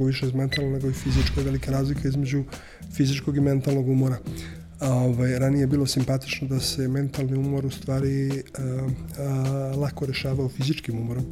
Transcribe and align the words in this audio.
mnogo 0.00 0.08
više 0.08 0.26
iz 0.26 0.34
mentalnog 0.34 0.72
nego 0.72 0.88
i 0.88 0.92
fizičko. 0.92 1.42
Velika 1.42 1.70
razlika 1.70 2.08
između 2.08 2.44
fizičkog 2.92 3.36
i 3.36 3.40
mentalnog 3.40 3.88
umora. 3.88 4.18
A, 4.80 4.92
ovaj, 4.92 5.38
ranije 5.38 5.60
je 5.60 5.66
bilo 5.66 5.86
simpatično 5.86 6.48
da 6.48 6.60
se 6.60 6.88
mentalni 6.88 7.36
umor 7.36 7.66
u 7.66 7.70
stvari 7.70 8.30
a, 8.30 8.88
a, 9.18 9.74
lako 9.76 10.06
rešavao 10.06 10.48
fizičkim 10.48 10.98
umorom 10.98 11.24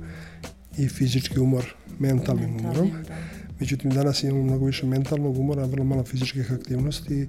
i 0.78 0.88
fizički 0.88 1.40
umor 1.40 1.64
mentalnim 1.98 2.50
Mentalni, 2.50 2.68
umorom. 2.68 2.90
Da. 3.08 3.14
Međutim, 3.60 3.90
danas 3.90 4.22
imamo 4.22 4.42
mnogo 4.42 4.66
više 4.66 4.86
mentalnog 4.86 5.38
umora, 5.38 5.64
vrlo 5.64 5.84
malo 5.84 6.04
fizičkih 6.04 6.52
aktivnosti, 6.52 7.28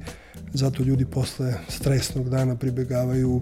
zato 0.54 0.84
ljudi 0.84 1.06
posle 1.06 1.54
stresnog 1.68 2.30
dana 2.30 2.56
pribegavaju 2.56 3.42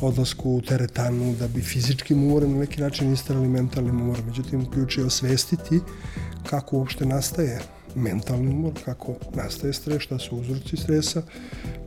odlasku 0.00 0.50
u 0.50 0.60
teretanu 0.60 1.34
da 1.38 1.48
bi 1.48 1.60
fizičkim 1.60 2.24
umorem 2.24 2.52
na 2.52 2.58
neki 2.58 2.80
način 2.80 3.12
istarali 3.12 3.48
mentalnim 3.48 4.00
umorom. 4.00 4.26
Međutim, 4.26 4.70
ključ 4.70 4.98
je 4.98 5.04
osvestiti 5.04 5.80
kako 6.50 6.76
uopšte 6.76 7.06
nastaje 7.06 7.60
mentalni 7.94 8.50
umor, 8.50 8.72
kako 8.84 9.14
nastaje 9.34 9.72
stres, 9.72 10.02
šta 10.02 10.18
su 10.18 10.36
uzroci 10.36 10.76
stresa. 10.76 11.22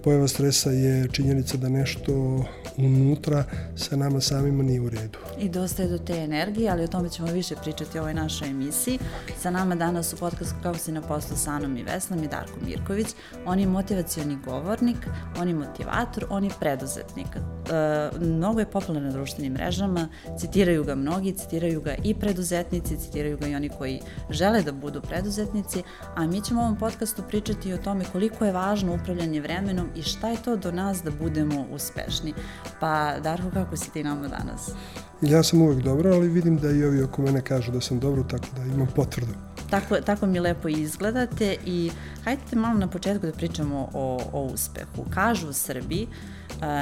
Pojava 0.04 0.28
stresa 0.28 0.72
je 0.72 1.08
činjenica 1.12 1.58
da 1.58 1.70
nešto 1.70 2.46
unutra 2.78 3.44
sa 3.76 3.96
nama 3.96 4.22
samima 4.22 4.64
nije 4.64 4.82
u 4.82 4.90
redu. 4.90 5.20
I 5.40 5.50
dosta 5.50 5.84
je 5.84 5.90
do 5.90 5.98
te 5.98 6.14
energije, 6.14 6.70
ali 6.70 6.84
o 6.84 6.88
tome 6.88 7.10
ćemo 7.10 7.32
više 7.32 7.56
pričati 7.56 7.98
u 7.98 8.02
ovoj 8.02 8.14
našoj 8.14 8.48
emisiji. 8.48 9.00
Sa 9.42 9.50
nama 9.50 9.76
danas 9.76 10.14
u 10.14 10.18
podcastu 10.18 10.56
Kako 10.64 10.78
si 10.78 10.92
na 10.92 11.02
poslu 11.02 11.38
sa 11.38 11.52
Anom 11.52 11.78
i 11.78 11.84
Vesnom 11.84 12.24
i 12.24 12.28
Darko 12.28 12.60
Mirković. 12.66 13.08
On 13.46 13.60
je 13.60 13.68
motivacioni 13.68 14.38
govornik, 14.46 14.98
on 15.40 15.48
je 15.48 15.54
motivator, 15.54 16.26
on 16.30 16.44
je 16.44 16.50
preduzetnik. 16.60 17.28
E, 17.36 18.10
mnogo 18.20 18.60
je 18.60 18.72
popularan 18.72 19.08
na 19.08 19.12
društvenim 19.12 19.54
mrežama, 19.54 20.10
citiraju 20.40 20.84
ga 20.84 20.96
mnogi, 20.96 21.34
citiraju 21.34 21.82
ga 21.82 21.96
i 22.04 22.14
preduzetnici, 22.14 22.98
citiraju 22.98 23.38
ga 23.38 23.48
i 23.48 23.56
oni 23.56 23.70
koji 23.70 24.02
žele 24.30 24.62
da 24.62 24.72
budu 24.72 25.02
preduzetnici, 25.02 25.84
a 26.16 26.28
mi 26.28 26.42
ćemo 26.42 26.62
u 26.62 26.64
ovom 26.64 26.78
podcastu 26.78 27.24
pričati 27.28 27.74
o 27.74 27.78
tome 27.78 28.06
koliko 28.12 28.46
je 28.46 28.52
važno 28.52 28.94
upravljanje 28.94 29.42
vremenom 29.42 29.88
i 29.96 30.02
šta 30.02 30.30
je 30.30 30.44
to 30.44 30.56
do 30.56 30.72
nas 30.72 31.04
da 31.04 31.12
budemo 31.12 31.66
uspešni. 31.72 32.34
Pa, 32.80 33.20
Darko, 33.20 33.50
kako 33.54 33.78
si 33.78 33.92
ti 33.92 34.04
nama 34.04 34.28
danas? 34.28 34.72
Ja 35.22 35.44
sam 35.44 35.62
uvek 35.62 35.84
dobro, 35.84 36.14
ali 36.14 36.30
vidim 36.30 36.58
da 36.58 36.72
i 36.72 36.84
ovi 36.86 37.04
oko 37.04 37.22
mene 37.22 37.42
kažu 37.42 37.72
da 37.72 37.82
sam 37.82 38.00
dobro, 38.00 38.24
tako 38.24 38.48
da 38.56 38.64
imam 38.64 38.88
potvrdu. 38.96 39.34
Tako, 39.72 40.02
tako 40.02 40.26
mi 40.26 40.40
lepo 40.40 40.68
izgledate 40.68 41.58
i 41.66 41.92
hajde 42.24 42.56
malo 42.56 42.80
na 42.80 42.88
početku 42.88 43.26
da 43.26 43.32
pričamo 43.32 43.90
o, 43.94 44.20
o 44.34 44.42
uspehu. 44.44 45.06
Kažu 45.10 45.50
u 45.50 45.54
Srbiji, 45.54 46.08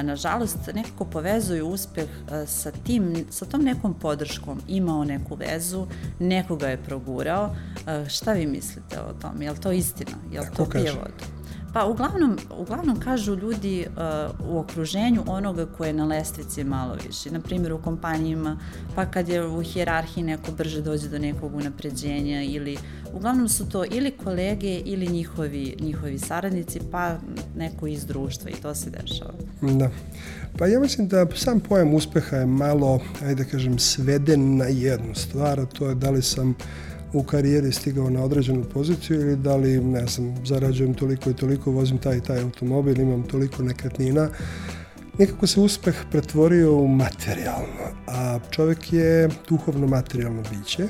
nažalost, 0.04 0.58
nekako 0.74 1.06
povezuju 1.06 1.68
uspeh 1.68 2.10
sa, 2.48 2.72
tim, 2.72 3.26
sa 3.30 3.46
tom 3.46 3.62
nekom 3.62 3.94
podrškom. 3.94 4.62
Imao 4.68 5.04
neku 5.04 5.36
vezu, 5.36 5.88
nekoga 6.20 6.68
je 6.68 6.78
progurao. 6.78 7.56
Šta 8.08 8.34
vi 8.34 8.48
mislite 8.48 9.00
o 9.00 9.14
tom? 9.14 9.42
Je 9.42 9.52
li 9.52 9.58
to 9.60 9.72
istina? 9.72 10.18
Je 10.32 10.42
li 10.42 10.48
to 10.56 10.66
pije 10.66 10.92
vodu? 10.92 11.39
Pa 11.74 11.86
uglavnom, 11.86 12.38
uglavnom 12.58 13.00
kažu 13.00 13.36
ljudi 13.36 13.86
uh, 13.88 14.50
u 14.50 14.60
okruženju 14.60 15.24
onoga 15.28 15.66
ko 15.66 15.86
je 15.86 15.94
na 15.94 16.06
lestvici 16.06 16.64
malo 16.64 16.96
više. 17.08 17.32
Na 17.32 17.40
primjer 17.40 17.74
u 17.74 17.82
kompanijima, 17.82 18.60
pa 18.96 19.06
kad 19.06 19.30
je 19.30 19.48
u 19.48 19.62
hijerarhiji 19.62 20.24
neko 20.24 20.52
brže 20.52 20.82
dođe 20.82 21.10
do 21.10 21.20
nekog 21.20 21.56
unapređenja 21.56 22.44
ili 22.44 22.78
uglavnom 23.14 23.50
su 23.50 23.70
to 23.70 23.86
ili 23.92 24.12
kolege 24.12 24.80
ili 24.86 25.08
njihovi, 25.08 25.76
njihovi 25.80 26.20
saradnici, 26.20 26.80
pa 26.92 27.18
neko 27.56 27.88
iz 27.88 28.06
društva 28.06 28.50
i 28.50 28.62
to 28.62 28.76
se 28.76 28.90
dešava. 28.90 29.34
Da. 29.62 29.90
Pa 30.58 30.68
ja 30.68 30.80
mislim 30.80 31.08
da 31.08 31.26
sam 31.36 31.60
pojam 31.60 31.94
uspeha 31.94 32.36
je 32.36 32.46
malo, 32.46 33.00
ajde 33.22 33.44
da 33.44 33.50
kažem, 33.50 33.80
sveden 33.80 34.58
na 34.58 34.66
jednu 34.66 35.16
stvar, 35.16 35.60
a 35.60 35.66
to 35.66 35.90
je 35.90 35.96
da 35.96 36.10
li 36.10 36.22
sam 36.22 36.56
u 37.14 37.24
karijeri 37.24 37.72
stigao 37.72 38.10
na 38.10 38.24
određenu 38.24 38.64
poziciju 38.64 39.22
ili 39.22 39.36
da 39.36 39.56
li, 39.56 39.80
ne 39.80 40.06
znam, 40.06 40.46
zarađujem 40.46 40.94
toliko 40.94 41.30
i 41.30 41.34
toliko, 41.34 41.72
vozim 41.72 41.98
taj 41.98 42.18
i 42.18 42.22
taj 42.22 42.42
automobil, 42.42 43.00
imam 43.00 43.24
toliko 43.24 43.64
nekretnina. 43.64 44.30
Nekako 45.18 45.48
se 45.48 45.60
uspeh 45.60 45.96
pretvorio 46.12 46.76
u 46.76 46.88
materijalno, 46.88 47.86
a 48.08 48.40
čovek 48.52 48.94
je 48.94 49.30
duhovno 49.50 49.88
materijalno 49.88 50.44
biće 50.52 50.88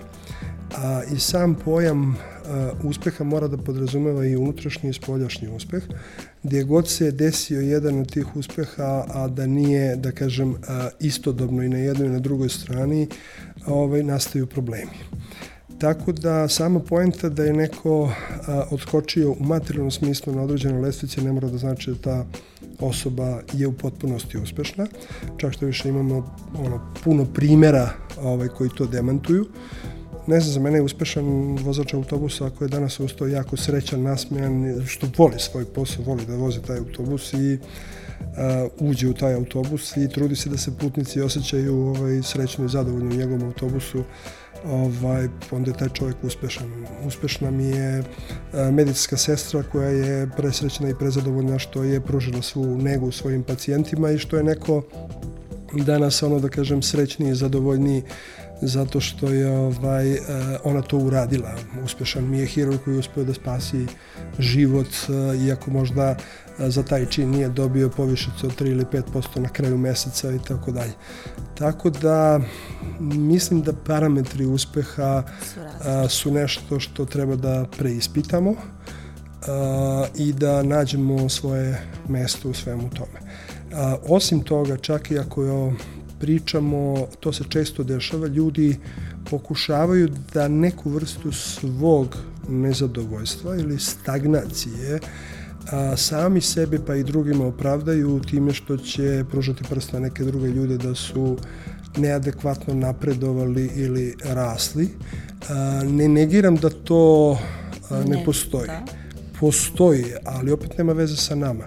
a, 0.78 1.02
i 1.16 1.20
sam 1.20 1.56
pojam 1.56 2.16
a, 2.16 2.72
uspeha 2.84 3.24
mora 3.24 3.48
da 3.48 3.58
podrazumeva 3.58 4.26
i 4.26 4.36
unutrašnji 4.36 4.90
i 4.90 4.94
spoljašnji 4.94 5.48
uspeh, 5.48 5.84
gdje 6.44 6.64
god 6.64 6.90
se 6.90 7.12
desio 7.12 7.62
jedan 7.62 8.00
od 8.00 8.12
tih 8.12 8.36
uspeha, 8.36 9.06
a 9.08 9.28
da 9.28 9.48
nije, 9.48 9.96
da 9.96 10.12
kažem, 10.12 10.56
a, 10.68 10.90
istodobno 11.00 11.64
i 11.64 11.70
na 11.70 11.78
jednoj 11.78 12.08
i 12.08 12.12
na 12.12 12.20
drugoj 12.20 12.50
strani, 12.50 13.08
ovaj, 13.66 14.04
nastaju 14.04 14.48
problemi. 14.48 14.98
Tako 15.80 16.12
da 16.12 16.48
sama 16.48 16.80
poenta 16.80 17.30
da 17.30 17.44
je 17.44 17.54
neko 17.54 18.12
a, 18.48 18.64
odskočio 18.72 19.32
u 19.32 19.38
materijalnom 19.40 19.92
smislu 19.92 20.36
na 20.36 20.42
određenoj 20.42 20.82
lestvici 20.82 21.22
ne 21.22 21.32
mora 21.32 21.48
da 21.48 21.58
znači 21.58 21.92
da 21.92 21.98
ta 21.98 22.26
osoba 22.80 23.42
je 23.54 23.68
u 23.68 23.74
potpunosti 23.74 24.38
uspešna. 24.38 24.88
Čak 25.38 25.54
što 25.54 25.66
više 25.66 25.90
imamo 25.90 26.36
ono, 26.58 26.94
puno 27.04 27.26
primera 27.26 27.90
ovaj, 28.22 28.48
koji 28.48 28.70
to 28.70 28.86
demantuju. 28.86 29.46
Ne 30.28 30.40
znam, 30.40 30.54
za 30.54 30.60
mene 30.60 30.78
je 30.78 30.82
uspešan 30.82 31.58
vozač 31.64 31.94
autobusa 31.94 32.46
ako 32.46 32.64
je 32.64 32.68
danas 32.68 33.00
ustao 33.00 33.28
jako 33.28 33.58
srećan, 33.58 34.02
nasmejan, 34.04 34.84
što 34.86 35.08
voli 35.18 35.40
svoj 35.40 35.66
posao, 35.66 36.06
voli 36.06 36.26
da 36.26 36.36
vozi 36.36 36.62
taj 36.62 36.78
autobus 36.78 37.34
i 37.34 37.58
uh, 38.20 38.90
uđe 38.90 39.08
u 39.08 39.14
taj 39.14 39.34
autobus 39.34 39.98
i 39.98 40.10
trudi 40.10 40.36
se 40.36 40.50
da 40.50 40.58
se 40.58 40.78
putnici 40.78 41.22
osjećaju 41.22 41.78
ovaj, 41.78 42.22
srećno 42.24 42.66
i 42.66 42.70
zadovoljno 42.70 43.10
u 43.10 43.18
njegovom 43.18 43.44
autobusu 43.44 44.04
ovaj, 44.66 45.28
onda 45.52 45.72
je 45.72 45.78
taj 45.78 45.90
čovjek 45.90 46.24
uspešan. 46.24 46.86
Uspešna 47.06 47.52
mi 47.52 47.66
je 47.66 48.00
e, 48.00 48.04
medicinska 48.72 49.18
sestra 49.18 49.64
koja 49.64 49.90
je 49.90 50.30
presrećna 50.38 50.90
i 50.90 50.96
prezadovoljna 50.96 51.60
što 51.60 51.84
je 51.84 52.02
pružila 52.02 52.42
svu 52.42 52.66
negu 52.66 53.12
svojim 53.12 53.44
pacijentima 53.44 54.12
i 54.12 54.18
što 54.18 54.38
je 54.38 54.44
neko 54.44 54.84
danas 55.74 56.24
ono 56.24 56.40
da 56.40 56.50
kažem 56.50 56.82
srećniji 56.82 57.36
zadovoljniji 57.36 58.04
zato 58.62 59.00
što 59.00 59.30
je 59.30 59.52
ovaj, 59.52 60.14
e, 60.14 60.20
ona 60.64 60.82
to 60.82 60.98
uradila. 60.98 61.52
Uspešan 61.84 62.30
mi 62.30 62.40
je 62.40 62.46
hirurg 62.46 62.80
koji 62.84 62.94
je 62.96 63.00
uspeo 63.00 63.24
da 63.24 63.34
spasi 63.34 63.86
život, 64.40 64.88
e, 64.88 65.38
iako 65.48 65.72
možda 65.72 66.16
za 66.60 66.84
taj 66.84 67.06
čin 67.06 67.30
nije 67.30 67.50
dobio 67.50 67.90
povišicu 67.90 68.48
od 68.48 68.62
3 68.62 68.72
ili 68.72 68.86
5% 68.86 69.40
na 69.40 69.50
kraju 69.50 69.78
meseca 69.78 70.32
i 70.32 70.40
tako 70.48 70.72
dalje. 70.72 70.92
Tako 71.58 71.90
da 71.90 72.40
mislim 73.00 73.62
da 73.62 73.74
parametri 73.74 74.46
uspeha 74.46 75.24
su, 76.10 76.10
su 76.10 76.32
nešto 76.32 76.80
što 76.80 77.06
treba 77.06 77.36
da 77.36 77.66
preispitamo 77.78 78.56
i 80.16 80.34
da 80.34 80.64
nađemo 80.64 81.30
svoje 81.30 81.82
mesto 82.08 82.50
u 82.50 82.54
svemu 82.54 82.90
tome. 82.90 83.20
Osim 84.08 84.44
toga, 84.44 84.78
čak 84.78 85.12
i 85.12 85.20
ako 85.20 85.44
je 85.44 85.74
pričamo, 86.20 87.08
to 87.20 87.34
se 87.34 87.44
često 87.50 87.84
dešava, 87.84 88.28
ljudi 88.28 88.78
pokušavaju 89.30 90.10
da 90.34 90.48
neku 90.48 90.90
vrstu 90.90 91.32
svog 91.32 92.18
nezadovoljstva 92.50 93.56
ili 93.56 93.80
stagnacije 93.80 95.00
a, 95.72 95.98
sami 95.98 96.42
sebe 96.42 96.80
pa 96.88 96.96
i 96.96 97.04
drugima 97.04 97.46
opravdaju 97.46 98.20
time 98.20 98.54
što 98.54 98.78
će 98.78 99.26
pružati 99.32 99.64
prst 99.70 99.94
na 99.94 100.00
neke 100.00 100.24
druge 100.24 100.48
ljude 100.48 100.78
da 100.78 100.96
su 100.96 101.38
neadekvatno 101.98 102.74
napredovali 102.74 103.70
ili 103.76 104.16
rasli. 104.24 104.90
A, 105.50 105.82
ne 105.84 106.08
negiram 106.08 106.56
da 106.56 106.70
to 106.70 107.38
a, 107.90 108.00
ne, 108.00 108.18
ne 108.18 108.26
postoji. 108.26 108.68
Da. 108.68 108.86
Postoji, 109.40 110.06
ali 110.26 110.52
opet 110.52 110.78
nema 110.78 110.94
veze 110.94 111.16
sa 111.16 111.36
nama. 111.36 111.64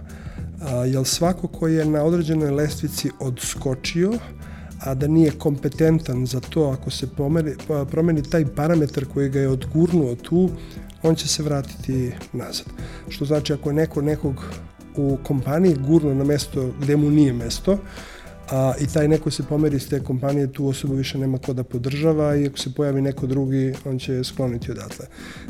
A, 0.60 0.74
jer 0.74 1.04
svako 1.04 1.48
ko 1.48 1.68
je 1.68 1.84
na 1.84 2.02
određenoj 2.02 2.50
lestvici 2.50 3.10
odskočio, 3.20 4.12
a 4.84 4.94
da 4.94 5.06
nije 5.06 5.30
kompetentan 5.30 6.26
za 6.26 6.40
to, 6.40 6.64
ako 6.64 6.90
se 6.90 7.06
pomeri, 7.06 7.54
promeni 7.90 8.22
taj 8.22 8.46
parametar 8.46 9.04
koji 9.04 9.28
ga 9.28 9.40
je 9.40 9.48
odgurnuo 9.48 10.14
tu, 10.14 10.50
on 11.02 11.14
će 11.14 11.28
se 11.28 11.42
vratiti 11.42 12.12
nazad. 12.32 12.66
Što 13.08 13.24
znači 13.24 13.52
ako 13.52 13.70
je 13.70 13.74
neko 13.74 14.02
nekog 14.02 14.44
u 14.96 15.18
kompaniji 15.22 15.76
gurno 15.86 16.14
na 16.14 16.24
mesto 16.24 16.72
gde 16.80 16.96
mu 16.96 17.10
nije 17.10 17.32
mesto, 17.32 17.78
a, 18.50 18.72
i 18.80 18.86
taj 18.86 19.08
neko 19.08 19.30
se 19.30 19.42
pomeri 19.42 19.76
iz 19.76 19.88
te 19.88 20.00
kompanije, 20.04 20.52
tu 20.52 20.66
osobu 20.66 20.94
više 20.94 21.18
nema 21.18 21.38
ko 21.38 21.52
da 21.52 21.64
podržava 21.64 22.36
i 22.36 22.46
ako 22.46 22.58
se 22.58 22.74
pojavi 22.74 23.02
neko 23.02 23.26
drugi, 23.26 23.74
on 23.84 23.98
će 23.98 24.24
skloniti 24.24 24.70
odatle. 24.70 25.06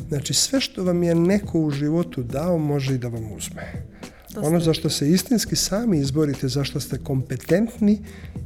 Znači, 0.09 0.33
sve 0.33 0.61
što 0.61 0.83
vam 0.83 1.03
je 1.03 1.15
neko 1.15 1.59
u 1.59 1.71
životu 1.71 2.23
dao, 2.23 2.57
može 2.57 2.95
i 2.95 2.97
da 2.97 3.07
vam 3.07 3.31
uzme. 3.37 3.73
Ono 4.41 4.59
za 4.59 4.73
što 4.73 4.89
se 4.89 5.09
istinski 5.09 5.55
sami 5.55 5.99
izborite, 5.99 6.47
za 6.47 6.63
što 6.63 6.79
ste 6.79 6.97
kompetentni 6.97 7.99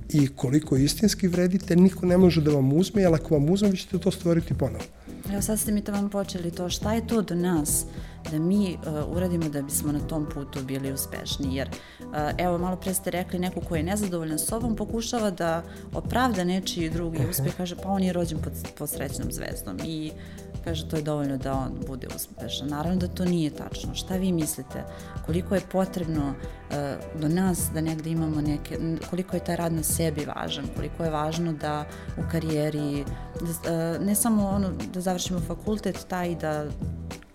i 0.09 0.27
koliko 0.27 0.77
istinski 0.77 1.27
vredite, 1.27 1.75
niko 1.75 2.05
ne 2.05 2.17
može 2.17 2.41
da 2.41 2.51
vam 2.51 2.73
uzme, 2.73 3.05
ali 3.05 3.15
ako 3.15 3.33
vam 3.33 3.49
uzme, 3.49 3.69
vi 3.69 3.77
ćete 3.77 3.97
to 3.97 4.11
stvoriti 4.11 4.53
ponovo. 4.53 4.83
Evo 5.31 5.41
sad 5.41 5.59
ste 5.59 5.71
mi 5.71 5.81
to 5.81 5.91
vam 5.91 6.09
počeli 6.09 6.51
to, 6.51 6.69
šta 6.69 6.93
je 6.93 7.07
to 7.07 7.21
do 7.21 7.35
nas 7.35 7.85
da 8.31 8.39
mi 8.39 8.77
uh, 8.85 9.15
uradimo 9.15 9.49
da 9.49 9.61
bismo 9.61 9.91
na 9.91 9.99
tom 9.99 10.27
putu 10.33 10.63
bili 10.63 10.91
uspešni, 10.91 11.55
jer 11.55 11.69
uh, 11.99 12.15
evo 12.37 12.57
malo 12.57 12.75
pre 12.75 12.93
ste 12.93 13.11
rekli 13.11 13.39
neko 13.39 13.61
ko 13.61 13.75
je 13.75 13.83
nezadovoljan 13.83 14.39
sobom 14.39 14.75
pokušava 14.75 15.31
da 15.31 15.63
opravda 15.93 16.43
nečiji 16.43 16.89
drugi 16.89 17.19
uspeh, 17.29 17.55
kaže 17.57 17.75
pa 17.75 17.89
on 17.89 18.03
je 18.03 18.13
rođen 18.13 18.39
pod, 18.39 18.53
pod 18.77 18.89
srećnom 18.89 19.31
zvezdom 19.31 19.79
i 19.85 20.11
kaže 20.63 20.89
to 20.89 20.95
je 20.95 21.01
dovoljno 21.01 21.37
da 21.37 21.53
on 21.53 21.71
bude 21.87 22.07
uspešan. 22.15 22.67
Naravno 22.67 22.99
da 22.99 23.07
to 23.07 23.25
nije 23.25 23.49
tačno. 23.49 23.95
Šta 23.95 24.15
vi 24.15 24.31
mislite? 24.31 24.83
Koliko 25.25 25.55
je 25.55 25.61
potrebno 25.71 26.29
uh, 26.29 27.21
do 27.21 27.27
nas 27.27 27.69
da 27.73 27.81
negde 27.81 28.09
imamo 28.09 28.41
neke, 28.41 28.79
koliko 29.09 29.35
je 29.35 29.43
taj 29.43 29.55
rad 29.55 29.73
na 29.73 29.83
sebi 29.83 30.25
važan, 30.25 30.65
koliko 30.75 31.03
je 31.03 31.11
važno 31.11 31.53
da 31.53 31.85
u 32.17 32.21
karijeri, 32.31 33.05
da, 33.41 33.95
uh, 33.97 34.05
ne 34.05 34.15
samo 34.15 34.47
ono 34.47 34.69
da 34.93 35.01
završimo 35.01 35.39
fakultet, 35.39 36.05
taj 36.07 36.35
da 36.35 36.65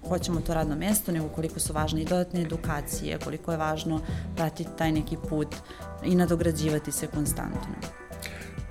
hoćemo 0.09 0.41
to 0.41 0.55
radno 0.55 0.77
mesto, 0.77 1.13
nego 1.13 1.29
koliko 1.29 1.61
su 1.61 1.73
važne 1.73 2.03
i 2.03 2.05
dodatne 2.05 2.43
edukacije, 2.43 3.19
koliko 3.19 3.51
je 3.51 3.59
važno 3.59 4.01
pratiti 4.37 4.71
taj 4.79 4.93
neki 4.93 5.17
put 5.29 5.57
i 6.05 6.15
nadograđivati 6.15 6.93
se 6.93 7.07
konstantno. 7.07 8.02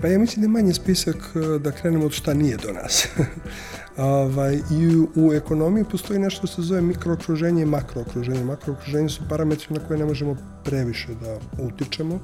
Pa 0.01 0.07
ja 0.07 0.19
mislim 0.19 0.42
da 0.42 0.45
je 0.45 0.50
manji 0.50 0.74
spisak 0.74 1.15
e, 1.36 1.59
da 1.59 1.71
krenemo 1.71 2.06
od 2.06 2.12
šta 2.12 2.33
nije 2.33 2.57
do 2.57 2.71
nas. 2.71 3.07
ovaj, 3.98 4.59
I 4.71 4.98
u, 4.98 5.09
u 5.15 5.33
ekonomiji 5.33 5.86
postoji 5.92 6.19
nešto 6.19 6.48
što 6.48 6.48
se 6.48 6.62
zove 6.62 6.81
mikrookruženje 6.81 7.62
i 7.62 7.65
makrookruženje. 7.65 8.44
Makrookruženje 8.44 9.09
su 9.09 9.21
parametri 9.30 9.68
na 9.69 9.80
koje 9.88 10.00
ne 10.00 10.06
možemo 10.06 10.38
previše 10.63 11.07
da 11.21 11.63
utičemo. 11.63 12.19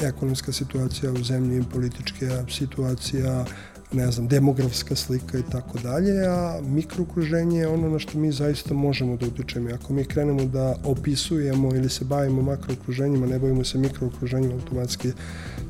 Ekonomska 0.00 0.52
situacija 0.52 1.12
u 1.12 1.24
zemlji, 1.24 1.64
politička 1.72 2.44
situacija, 2.50 3.44
ne 3.92 4.10
znam, 4.10 4.28
demografska 4.28 4.96
slika 4.96 5.38
i 5.38 5.42
tako 5.52 5.78
dalje, 5.78 6.26
a 6.26 6.60
mikrookruženje 6.62 7.58
je 7.58 7.68
ono 7.68 7.88
na 7.88 7.98
što 7.98 8.18
mi 8.18 8.32
zaista 8.32 8.74
možemo 8.74 9.16
da 9.16 9.26
utičemo. 9.26 9.70
Ako 9.74 9.92
mi 9.92 10.04
krenemo 10.04 10.44
da 10.44 10.76
opisujemo 10.84 11.74
ili 11.74 11.88
se 11.88 12.04
bavimo 12.04 12.42
makrookruženjima, 12.42 13.26
ne 13.26 13.38
bavimo 13.38 13.64
se 13.64 13.78
mikrookruženjima, 13.78 14.54
automatski 14.54 15.12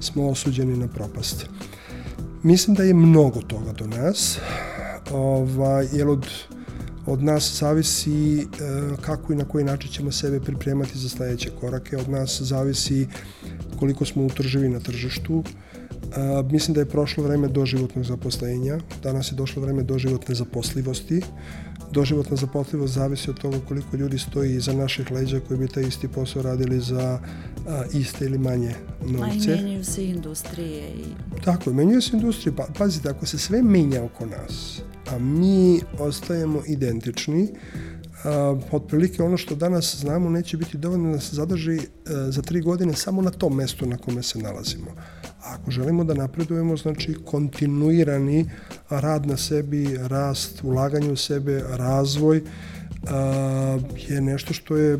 smo 0.00 0.28
osuđeni 0.28 0.76
na 0.76 0.88
propast. 0.88 1.46
Mislim 2.42 2.76
da 2.76 2.82
je 2.82 2.94
mnogo 2.94 3.40
toga 3.40 3.72
do 3.72 3.86
nas, 3.86 4.38
ovaj, 5.10 5.88
jer 5.92 6.08
od, 6.08 6.26
od 7.06 7.22
nas 7.22 7.58
zavisi 7.60 8.40
e, 8.40 8.44
kako 9.00 9.32
i 9.32 9.36
na 9.36 9.44
koji 9.44 9.64
način 9.64 9.90
ćemo 9.90 10.12
sebe 10.12 10.40
pripremati 10.40 10.98
za 10.98 11.08
sledeće 11.08 11.50
korake, 11.60 11.96
od 11.96 12.08
nas 12.08 12.40
zavisi 12.42 13.06
koliko 13.78 14.04
smo 14.04 14.22
utrživi 14.22 14.68
na 14.68 14.80
tržištu, 14.80 15.44
A, 16.16 16.42
mislim 16.50 16.74
da 16.74 16.80
je 16.80 16.88
prošlo 16.88 17.24
vreme 17.24 17.48
doživotnog 17.48 18.04
zaposlenja, 18.04 18.78
danas 19.02 19.32
je 19.32 19.36
došlo 19.36 19.62
vreme 19.62 19.82
doživotne 19.82 20.34
zaposlivosti. 20.34 21.22
Doživotna 21.90 22.36
zaposlivost 22.36 22.94
zavisi 22.94 23.30
od 23.30 23.38
toga 23.40 23.58
koliko 23.68 23.96
ljudi 23.96 24.18
stoji 24.18 24.54
iza 24.54 24.72
naših 24.72 25.10
leđa 25.10 25.40
koji 25.40 25.58
bi 25.58 25.68
taj 25.68 25.82
isti 25.82 26.08
posao 26.08 26.42
radili 26.42 26.80
za 26.80 27.20
a, 27.68 27.84
iste 27.92 28.24
ili 28.24 28.38
manje 28.38 28.74
novce. 29.06 29.52
A 29.52 29.54
i 29.54 29.62
menjaju 29.62 29.84
se 29.84 30.04
industrije. 30.04 30.88
I... 30.88 31.04
Tako 31.44 31.72
menjaju 31.72 32.02
se 32.02 32.16
industrije. 32.16 32.56
Pa, 32.56 32.66
pazite, 32.78 33.08
ako 33.08 33.26
se 33.26 33.38
sve 33.38 33.62
menja 33.62 34.02
oko 34.02 34.26
nas, 34.26 34.80
a 35.10 35.18
mi 35.18 35.80
ostajemo 35.98 36.62
identični, 36.66 37.48
a, 38.24 38.60
otprilike 38.72 39.22
ono 39.22 39.36
što 39.36 39.54
danas 39.54 39.96
znamo 40.00 40.30
neće 40.30 40.56
biti 40.56 40.78
dovoljno 40.78 41.12
da 41.12 41.20
se 41.20 41.36
zadrži 41.36 41.78
a, 41.78 42.30
za 42.30 42.42
tri 42.42 42.60
godine 42.60 42.94
samo 42.94 43.22
na 43.22 43.30
tom 43.30 43.56
mestu 43.56 43.86
na 43.86 43.96
kome 43.96 44.22
se 44.22 44.38
nalazimo 44.38 44.90
ako 45.44 45.70
želimo 45.70 46.04
da 46.04 46.14
napredujemo, 46.14 46.76
znači 46.76 47.14
kontinuirani 47.24 48.50
rad 48.90 49.26
na 49.26 49.36
sebi, 49.36 49.98
rast, 50.00 50.64
ulaganje 50.64 51.12
u 51.12 51.16
sebe, 51.16 51.62
razvoj 51.68 52.42
je 54.08 54.20
nešto 54.20 54.54
što 54.54 54.76
je 54.76 54.98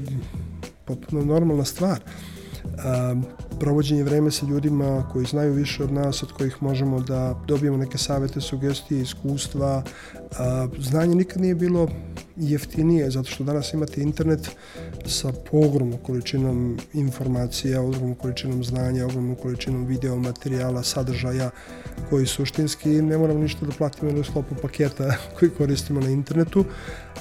potpuno 0.85 1.25
normalna 1.25 1.65
stvar. 1.65 2.01
Provođenje 3.61 4.03
vreme 4.03 4.31
sa 4.31 4.47
ljudima 4.47 5.09
koji 5.13 5.27
znaju 5.27 5.53
više 5.53 5.85
od 5.85 5.93
nas, 5.93 6.23
od 6.23 6.33
kojih 6.33 6.63
možemo 6.63 7.01
da 7.01 7.41
dobijemo 7.47 7.77
neke 7.77 7.99
savete, 7.99 8.41
sugestije, 8.41 9.03
iskustva. 9.03 9.83
Znanje 10.79 11.15
nikad 11.15 11.43
nije 11.43 11.55
bilo 11.55 11.89
jeftinije, 12.37 13.11
zato 13.11 13.31
što 13.31 13.45
danas 13.45 13.73
imate 13.73 14.01
internet 14.01 14.51
sa 15.07 15.33
ogromnom 15.53 15.99
količinom 15.99 16.79
informacija, 16.93 17.83
ogromnom 17.83 18.15
količinom 18.15 18.65
znanja, 18.65 19.07
ogromnom 19.07 19.37
količinom 19.37 19.87
video 19.87 20.17
materijala, 20.17 20.83
sadržaja 20.83 21.51
koji 22.11 22.27
suštinski 22.27 22.89
ne 22.89 23.19
moramo 23.19 23.41
ništa 23.41 23.67
da 23.67 23.73
platimo 23.73 24.13
na 24.13 24.25
sklopu 24.25 24.55
paketa 24.63 25.15
koji 25.39 25.51
koristimo 25.51 26.01
na 26.01 26.09
internetu, 26.09 26.65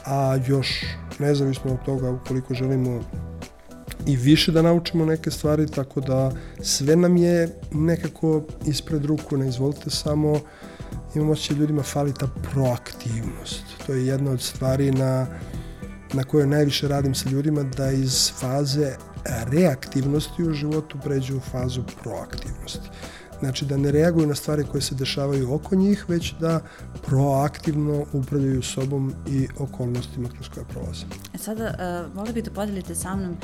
a 0.06 0.40
još 0.48 0.86
nezavisno 1.20 1.74
od 1.74 1.86
toga 1.86 2.12
ukoliko 2.12 2.54
želimo 2.54 3.02
i 4.08 4.16
više 4.16 4.52
da 4.52 4.62
naučimo 4.62 5.06
neke 5.06 5.32
stvari, 5.32 5.68
tako 5.68 6.02
da 6.02 6.32
sve 6.62 6.96
nam 6.96 7.18
je 7.18 7.50
nekako 7.72 8.44
ispred 8.66 9.06
ruku, 9.06 9.38
ne 9.38 9.48
izvolite 9.48 9.90
samo, 9.90 10.40
imamo 11.16 11.32
osjećaj 11.32 11.58
ljudima 11.58 11.84
fali 11.84 12.14
ta 12.14 12.28
proaktivnost. 12.52 13.64
To 13.86 13.94
je 13.94 14.08
jedna 14.08 14.32
od 14.32 14.42
stvari 14.42 14.92
na, 14.92 15.28
na 16.14 16.24
kojoj 16.24 16.48
najviše 16.48 16.88
radim 16.88 17.16
sa 17.16 17.30
ljudima, 17.30 17.64
da 17.64 17.92
iz 17.92 18.32
faze 18.40 18.96
reaktivnosti 19.52 20.44
u 20.44 20.54
životu 20.54 20.98
pređu 21.04 21.38
u 21.38 21.40
fazu 21.40 21.84
proaktivnosti. 22.04 22.90
Znači 23.40 23.66
da 23.66 23.78
ne 23.78 23.92
reaguju 23.92 24.28
na 24.28 24.36
stvari 24.36 24.64
koje 24.72 24.82
se 24.82 24.96
dešavaju 24.96 25.54
oko 25.54 25.76
njih, 25.76 26.06
već 26.08 26.34
da 26.40 26.60
proaktivno 27.06 28.06
upravljaju 28.14 28.62
sobom 28.62 29.14
i 29.28 29.48
okolnostima 29.60 30.30
kroz 30.30 30.50
koje 30.54 30.66
prolaze. 30.66 31.06
E 31.34 31.38
sada, 31.38 31.64
uh, 31.64 32.16
volio 32.16 32.34
bih 32.34 32.44
da 32.44 32.52
podelite 32.52 32.96
sa 32.96 33.16
mnom 33.16 33.38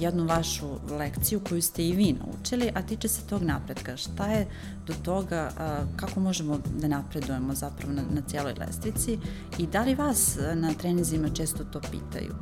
jednu 0.00 0.24
vašu 0.24 0.66
lekciju 0.90 1.40
koju 1.48 1.62
ste 1.62 1.86
i 1.86 1.92
vi 1.92 2.16
naučili, 2.26 2.70
a 2.74 2.82
tiče 2.82 3.08
se 3.08 3.22
tog 3.26 3.42
napretka. 3.42 3.96
Šta 3.96 4.26
je 4.26 4.46
do 4.86 4.94
toga, 5.02 5.50
uh, 5.52 5.96
kako 5.96 6.20
možemo 6.20 6.58
da 6.76 6.88
napredujemo 6.88 7.54
zapravo 7.54 7.92
na, 7.92 8.02
na 8.14 8.20
cijeloj 8.20 8.54
lestvici 8.58 9.18
i 9.58 9.66
da 9.66 9.82
li 9.82 9.94
vas 9.94 10.38
na 10.54 10.74
trenizima 10.74 11.28
često 11.28 11.64
to 11.64 11.80
pitaju? 11.80 12.34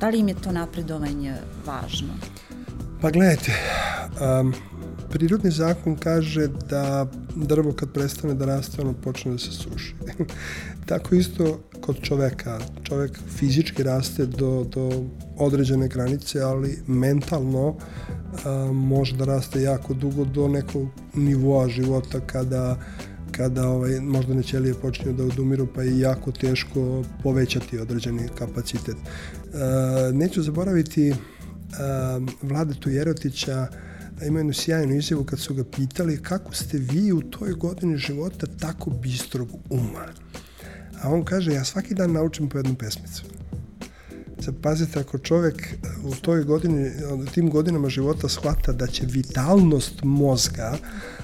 Da 0.00 0.08
li 0.08 0.18
im 0.18 0.28
je 0.28 0.34
to 0.34 0.52
napredovanje 0.52 1.34
važno? 1.66 2.14
Pa 3.00 3.10
gledajte, 3.10 3.52
um, 4.40 4.54
prirodni 5.10 5.50
zakon 5.50 5.96
kaže 5.96 6.48
da 6.70 7.06
drvo 7.36 7.72
kad 7.72 7.92
prestane 7.92 8.34
da 8.34 8.46
raste, 8.46 8.82
ono 8.82 8.92
počne 8.92 9.32
da 9.32 9.38
se 9.38 9.52
suši. 9.52 9.94
Tako 10.88 11.14
isto 11.14 11.60
kod 11.80 12.00
čoveka. 12.02 12.58
Čovek 12.82 13.18
fizički 13.36 13.82
raste 13.82 14.26
do, 14.26 14.66
do 14.74 15.04
određene 15.36 15.88
granice, 15.88 16.40
ali 16.40 16.78
mentalno 16.86 17.76
a, 18.44 18.70
može 18.72 19.16
da 19.16 19.24
raste 19.24 19.62
jako 19.62 19.94
dugo 19.94 20.24
do 20.24 20.48
nekog 20.48 20.88
nivoa 21.14 21.68
života 21.68 22.20
kada 22.20 22.76
kada 23.30 23.68
ovaj, 23.68 24.00
možda 24.00 24.42
ćelije 24.42 24.74
počinju 24.74 25.12
da 25.12 25.24
odumiru 25.24 25.66
pa 25.74 25.82
je 25.82 25.98
jako 25.98 26.32
teško 26.32 27.04
povećati 27.22 27.78
određeni 27.78 28.28
kapacitet. 28.38 28.96
E, 28.96 30.12
neću 30.12 30.42
zaboraviti 30.42 31.08
e, 31.10 31.14
Vladetu 32.42 32.90
Jerotića 32.90 33.66
ima 34.26 34.38
jednu 34.38 34.52
sjajnu 34.52 34.96
izjavu 34.96 35.24
kad 35.24 35.40
su 35.40 35.54
ga 35.54 35.64
pitali 35.64 36.22
kako 36.22 36.54
ste 36.54 36.78
vi 36.78 37.12
u 37.12 37.20
toj 37.20 37.52
godini 37.52 37.96
života 37.96 38.46
tako 38.60 38.90
bistrog 38.90 39.48
uma. 39.70 40.06
A 41.02 41.10
on 41.10 41.24
kaže, 41.24 41.52
ja 41.52 41.64
svaki 41.64 41.94
dan 41.94 42.12
naučim 42.12 42.48
po 42.48 42.58
jednu 42.58 42.74
pesmicu. 42.74 43.24
Sad 44.40 44.54
pazite, 44.62 45.00
ako 45.00 45.18
čovek 45.18 45.74
u 46.04 46.14
toj 46.14 46.44
godini, 46.44 46.90
u 47.12 47.26
tim 47.26 47.50
godinama 47.50 47.88
života 47.88 48.28
shvata 48.28 48.72
da 48.72 48.86
će 48.86 49.06
vitalnost 49.06 49.94
mozga 50.02 50.76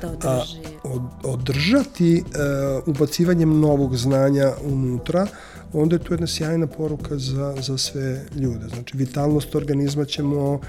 da 0.03 0.09
održi. 0.09 0.27
a, 0.29 0.43
od, 0.85 1.03
održati 1.25 2.23
a, 2.35 2.39
e, 2.39 2.91
ubacivanjem 2.91 3.61
novog 3.61 3.97
znanja 3.97 4.53
unutra, 4.65 5.27
onda 5.75 5.97
je 5.97 6.05
to 6.05 6.15
jedna 6.15 6.27
sjajna 6.27 6.67
poruka 6.67 7.19
za, 7.19 7.55
za 7.61 7.79
sve 7.79 8.25
ljude. 8.35 8.69
Znači, 8.69 8.97
vitalnost 8.97 9.55
organizma 9.55 10.05
ćemo 10.05 10.53
uh, 10.53 10.61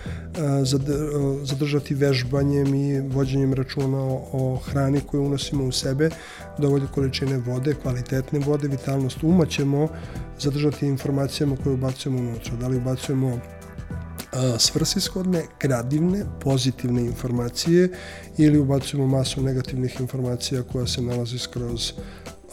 zadržati 1.44 1.96
vežbanjem 1.96 2.74
i 2.76 3.00
vođenjem 3.00 3.54
računa 3.54 3.98
o, 3.98 4.30
o 4.34 4.56
hrani 4.56 5.02
koju 5.02 5.24
unosimo 5.24 5.66
u 5.66 5.72
sebe, 5.72 6.10
dovoljne 6.58 6.88
količine 6.94 7.38
vode, 7.38 7.76
kvalitetne 7.82 8.40
vode, 8.40 8.68
vitalnost 8.68 9.24
uma 9.24 9.46
ćemo 9.46 9.88
zadržati 10.40 10.88
informacijama 10.88 11.56
koje 11.64 11.74
ubacujemo 11.74 12.20
unutra. 12.20 12.56
Da 12.56 12.68
li 12.68 12.78
ubacujemo 12.78 13.40
svrsishodne, 14.58 15.44
gradivne, 15.60 16.26
pozitivne 16.42 17.02
informacije 17.02 17.90
ili 18.38 18.60
ubacujemo 18.60 19.08
masu 19.08 19.42
negativnih 19.42 20.00
informacija 20.00 20.64
koja 20.64 20.88
se 20.88 21.02
nalazi 21.02 21.38
skroz 21.38 21.92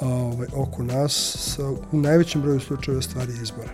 ovaj, 0.04 0.48
oko 0.56 0.82
nas 0.82 1.36
sa, 1.38 1.70
u 1.70 2.00
najvećem 2.00 2.42
broju 2.42 2.60
slučajeva 2.60 3.02
stvari 3.02 3.32
izbora. 3.42 3.70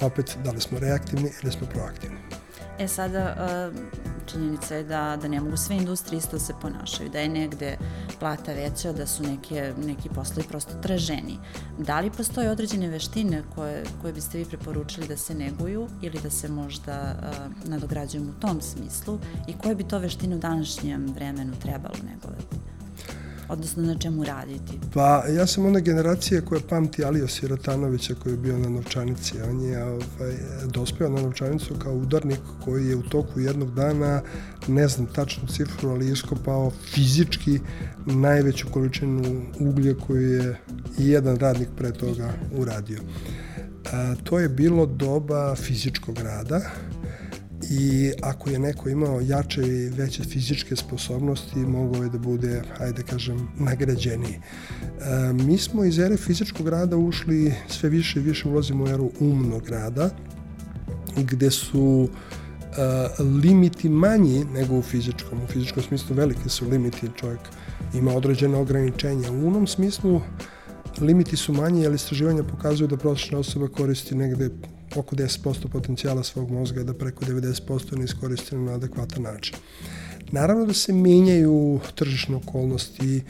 Opet, 0.00 0.38
da 0.44 0.50
li 0.50 0.60
smo 0.60 0.78
reaktivni 0.78 1.30
ili 1.42 1.52
smo 1.52 1.66
proaktivni. 1.66 2.18
E 2.78 2.88
sada, 2.88 3.34
činjenica 4.26 4.74
je 4.74 4.84
da, 4.84 5.18
da 5.22 5.28
ne 5.28 5.40
mogu 5.40 5.56
sve 5.56 5.76
industrije 5.76 6.18
isto 6.18 6.38
se 6.38 6.52
ponašaju, 6.62 7.10
da 7.10 7.18
je 7.18 7.28
negde 7.28 7.76
plata 8.18 8.52
veća, 8.52 8.92
da 8.92 9.06
su 9.06 9.22
neke, 9.22 9.72
neki 9.86 10.08
poslovi 10.08 10.48
prosto 10.48 10.74
traženi. 10.82 11.38
Da 11.78 12.00
li 12.00 12.10
postoje 12.10 12.50
određene 12.50 12.88
veštine 12.88 13.42
koje, 13.54 13.84
koje 14.00 14.12
biste 14.12 14.38
vi 14.38 14.44
preporučili 14.44 15.08
da 15.08 15.16
se 15.16 15.34
neguju 15.34 15.88
ili 16.02 16.20
da 16.22 16.30
se 16.30 16.48
možda 16.48 17.14
nadograđuju 17.64 18.22
u 18.22 18.40
tom 18.40 18.60
smislu 18.60 19.18
i 19.46 19.52
koje 19.52 19.74
bi 19.74 19.88
to 19.88 19.98
veštine 19.98 20.36
u 20.36 20.38
današnjem 20.38 21.06
vremenu 21.14 21.52
trebalo 21.62 21.94
negovati? 22.04 22.56
Odnosno 23.48 23.82
na 23.82 23.98
čemu 23.98 24.24
raditi? 24.24 24.78
Pa 24.94 25.24
ja 25.28 25.46
sam 25.46 25.66
ona 25.66 25.80
generacija 25.80 26.40
koja 26.40 26.60
pamti 26.68 27.04
Alio 27.04 27.28
Siratanovića 27.28 28.14
koji 28.14 28.32
je 28.32 28.36
bio 28.36 28.58
na 28.58 28.68
novčanici. 28.68 29.34
On 29.50 29.60
je 29.60 29.84
ovaj, 29.84 30.34
dospeo 30.66 31.08
na 31.08 31.22
novčanicu 31.22 31.74
kao 31.78 31.92
udarnik 31.92 32.40
koji 32.64 32.88
je 32.88 32.96
u 32.96 33.02
toku 33.02 33.40
jednog 33.40 33.74
dana, 33.74 34.22
ne 34.68 34.88
znam 34.88 35.06
tačnu 35.06 35.48
cifru, 35.48 35.90
ali 35.90 36.12
iskopao 36.12 36.70
fizički 36.70 37.60
najveću 38.06 38.66
količinu 38.70 39.42
uglje 39.60 39.94
koju 40.06 40.32
je 40.32 40.58
jedan 40.98 41.36
radnik 41.36 41.68
pre 41.76 41.92
toga 41.92 42.32
uradio. 42.52 42.98
A, 43.92 44.14
to 44.24 44.38
je 44.38 44.48
bilo 44.48 44.86
doba 44.86 45.54
fizičkog 45.54 46.18
rada 46.18 46.60
i 47.70 48.12
ako 48.22 48.50
je 48.50 48.58
neko 48.58 48.88
imao 48.88 49.20
jače 49.20 49.62
i 49.62 49.88
veće 49.88 50.24
fizičke 50.24 50.76
sposobnosti, 50.76 51.58
mogao 51.58 52.02
je 52.02 52.08
da 52.08 52.18
bude, 52.18 52.62
hajde 52.78 53.02
kažem, 53.02 53.48
nagrađeniji. 53.58 54.34
E, 54.34 55.32
mi 55.32 55.58
smo 55.58 55.84
iz 55.84 55.98
ere 55.98 56.16
fizičkog 56.16 56.68
rada 56.68 56.96
ušli 56.96 57.54
sve 57.68 57.88
više 57.88 58.20
i 58.20 58.22
više 58.22 58.48
ulazimo 58.48 58.84
u 58.84 58.88
eru 58.88 59.10
umnog 59.20 59.68
rada, 59.68 60.10
gde 61.16 61.50
su 61.50 62.08
e, 62.08 63.22
limiti 63.42 63.88
manji 63.88 64.44
nego 64.44 64.78
u 64.78 64.82
fizičkom. 64.82 65.42
U 65.44 65.46
fizičkom 65.46 65.82
smislu 65.82 66.16
velike 66.16 66.48
su 66.48 66.68
limiti, 66.68 67.10
čovjek 67.16 67.40
ima 67.94 68.12
određene 68.14 68.56
ograničenja. 68.56 69.30
U 69.30 69.46
umnom 69.46 69.66
smislu 69.66 70.20
limiti 71.00 71.36
su 71.36 71.52
manji, 71.52 71.86
ali 71.86 71.94
istraživanja 71.94 72.42
pokazuju 72.42 72.88
da 72.88 72.96
prosječna 72.96 73.38
osoba 73.38 73.68
koristi 73.68 74.14
negde 74.14 74.50
oko 74.96 75.16
10% 75.16 75.68
potencijala 75.68 76.22
svog 76.22 76.50
mozga, 76.50 76.82
da 76.82 76.94
preko 76.94 77.24
90% 77.24 77.98
ne 77.98 78.04
iskoristimo 78.04 78.64
na 78.64 78.72
adekvatan 78.72 79.22
način. 79.22 79.56
Naravno 80.32 80.66
da 80.66 80.74
se 80.74 80.92
menjaju 80.92 81.80
tržišne 81.94 82.36
okolnosti, 82.36 83.22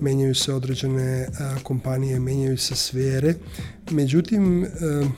menjaju 0.00 0.34
se 0.34 0.54
određene 0.54 1.26
a, 1.38 1.56
kompanije, 1.62 2.20
menjaju 2.20 2.58
se 2.58 2.74
sfere, 2.74 3.34
međutim, 3.90 4.64
a, 4.64 5.08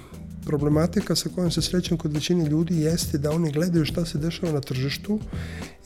problematika 0.47 1.15
sa 1.15 1.29
kojom 1.35 1.51
se 1.51 1.63
srećem 1.63 1.99
kod 1.99 2.13
većine 2.13 2.49
ljudi 2.49 2.81
jeste 2.81 3.19
da 3.19 3.31
oni 3.31 3.53
gledaju 3.53 3.85
šta 3.85 4.05
se 4.05 4.19
dešava 4.19 4.53
na 4.53 4.61
tržištu 4.61 5.21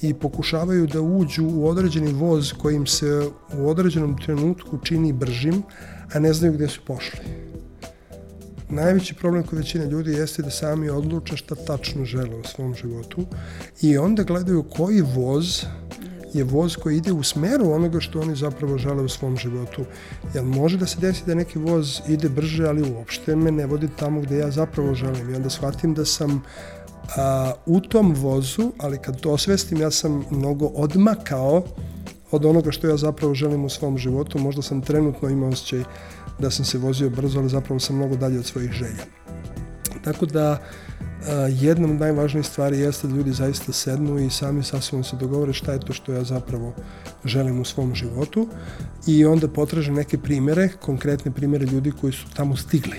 i 0.02 0.14
pokušavaju 0.14 0.87
da 0.87 1.00
uđu 1.00 1.45
u 1.45 1.69
određeni 1.69 2.12
voz 2.12 2.52
kojim 2.52 2.87
se 2.87 3.29
u 3.59 3.69
određenom 3.69 4.19
trenutku 4.25 4.79
čini 4.85 5.12
bržim, 5.12 5.62
a 6.12 6.19
ne 6.19 6.33
znaju 6.33 6.52
gde 6.52 6.69
su 6.69 6.81
pošli 6.87 7.50
najveći 8.70 9.14
problem 9.14 9.42
kod 9.42 9.58
većine 9.58 9.86
ljudi 9.86 10.12
jeste 10.12 10.42
da 10.42 10.50
sami 10.50 10.90
odluče 10.90 11.36
šta 11.36 11.54
tačno 11.54 12.04
žele 12.04 12.36
u 12.36 12.44
svom 12.44 12.74
životu 12.74 13.26
i 13.82 13.98
onda 13.98 14.22
gledaju 14.22 14.62
koji 14.62 15.00
voz 15.00 15.64
je 16.34 16.44
voz 16.44 16.76
koji 16.76 16.96
ide 16.96 17.12
u 17.12 17.22
smeru 17.22 17.72
onoga 17.72 18.00
što 18.00 18.20
oni 18.20 18.36
zapravo 18.36 18.78
žele 18.78 19.02
u 19.02 19.08
svom 19.08 19.36
životu. 19.36 19.84
Jer 20.34 20.44
može 20.44 20.78
da 20.78 20.86
se 20.86 21.00
desi 21.00 21.22
da 21.26 21.34
neki 21.34 21.58
voz 21.58 22.00
ide 22.08 22.28
brže, 22.28 22.66
ali 22.66 22.92
uopšte 22.92 23.36
me 23.36 23.50
ne 23.50 23.66
vodi 23.66 23.88
tamo 23.98 24.20
gde 24.20 24.38
ja 24.38 24.50
zapravo 24.50 24.94
želim. 24.94 25.30
I 25.30 25.34
onda 25.34 25.50
shvatim 25.50 25.94
da 25.94 26.04
sam 26.04 26.42
a, 27.16 27.52
u 27.66 27.80
tom 27.80 28.14
vozu, 28.14 28.72
ali 28.78 28.98
kad 28.98 29.20
to 29.20 29.32
osvestim, 29.32 29.80
ja 29.80 29.90
sam 29.90 30.24
mnogo 30.30 30.66
odmakao 30.66 31.62
od 32.30 32.44
onoga 32.44 32.70
što 32.70 32.88
ja 32.88 32.96
zapravo 32.96 33.34
želim 33.34 33.64
u 33.64 33.68
svom 33.68 33.98
životu. 33.98 34.38
Možda 34.38 34.62
sam 34.62 34.80
trenutno 34.80 35.28
imao 35.28 35.48
osjećaj 35.48 35.82
da 36.40 36.50
sam 36.50 36.64
se 36.64 36.78
vozio 36.78 37.11
brzo, 37.11 37.38
ali 37.38 37.49
zapravo 37.49 37.80
sam 37.80 37.97
mnogo 37.97 38.16
dalje 38.16 38.38
od 38.38 38.47
svojih 38.47 38.73
želja. 38.73 39.04
Tako 40.04 40.26
da 40.26 40.62
jedna 41.49 41.88
od 41.88 42.00
najvažnijih 42.00 42.47
stvari 42.47 42.78
jeste 42.78 43.09
da 43.09 43.14
ljudi 43.14 43.32
zaista 43.32 43.73
sednu 43.73 44.18
i 44.18 44.30
sami 44.30 44.62
sa 44.62 44.80
sobom 44.80 45.04
se 45.04 45.16
dogovore 45.16 45.52
šta 45.52 45.73
je 45.73 45.80
to 45.80 45.92
što 45.92 46.12
ja 46.12 46.25
zapravo 46.25 46.75
želim 47.25 47.61
u 47.61 47.64
svom 47.64 47.94
životu 47.94 48.49
i 49.06 49.25
onda 49.25 49.49
potraže 49.49 49.92
neke 49.92 50.18
primere, 50.18 50.68
konkretne 50.80 51.30
primere 51.30 51.66
ljudi 51.66 51.92
koji 52.00 52.12
su 52.12 52.26
tamo 52.37 52.56
stigli. 52.56 52.99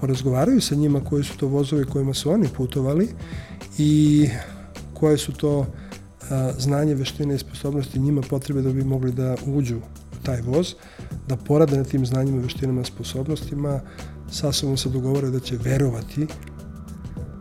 Porazgovaraju 0.00 0.60
sa 0.60 0.74
njima 0.74 1.00
koji 1.04 1.24
su 1.24 1.36
to 1.36 1.46
vozovi 1.48 1.84
kojima 1.84 2.14
su 2.14 2.30
oni 2.30 2.48
putovali 2.56 3.08
i 3.78 4.28
koje 4.94 5.18
su 5.18 5.32
to 5.32 5.66
znanje, 6.58 6.94
veštine 6.94 7.34
i 7.34 7.38
sposobnosti 7.38 7.98
njima 7.98 8.20
potrebe 8.20 8.62
da 8.62 8.72
bi 8.72 8.84
mogli 8.84 9.12
da 9.12 9.36
uđu 9.46 9.80
taj 10.26 10.40
voz, 10.42 10.74
da 11.28 11.36
porade 11.36 11.76
na 11.76 11.84
tim 11.84 12.06
znanjima, 12.06 12.42
veštinama, 12.42 12.84
sposobnostima, 12.84 13.80
sasvom 14.30 14.76
se 14.76 14.88
dogovore 14.88 15.30
da 15.30 15.40
će 15.40 15.56
verovati 15.56 16.26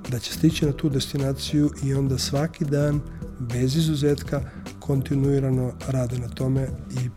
da 0.09 0.19
će 0.19 0.33
stići 0.33 0.65
na 0.65 0.71
tu 0.71 0.89
destinaciju 0.89 1.69
i 1.83 1.93
onda 1.93 2.17
svaki 2.17 2.65
dan, 2.65 3.01
bez 3.39 3.75
izuzetka, 3.75 4.41
kontinuirano 4.79 5.73
rade 5.87 6.19
na 6.19 6.27
tome 6.27 6.67
i 6.91 7.09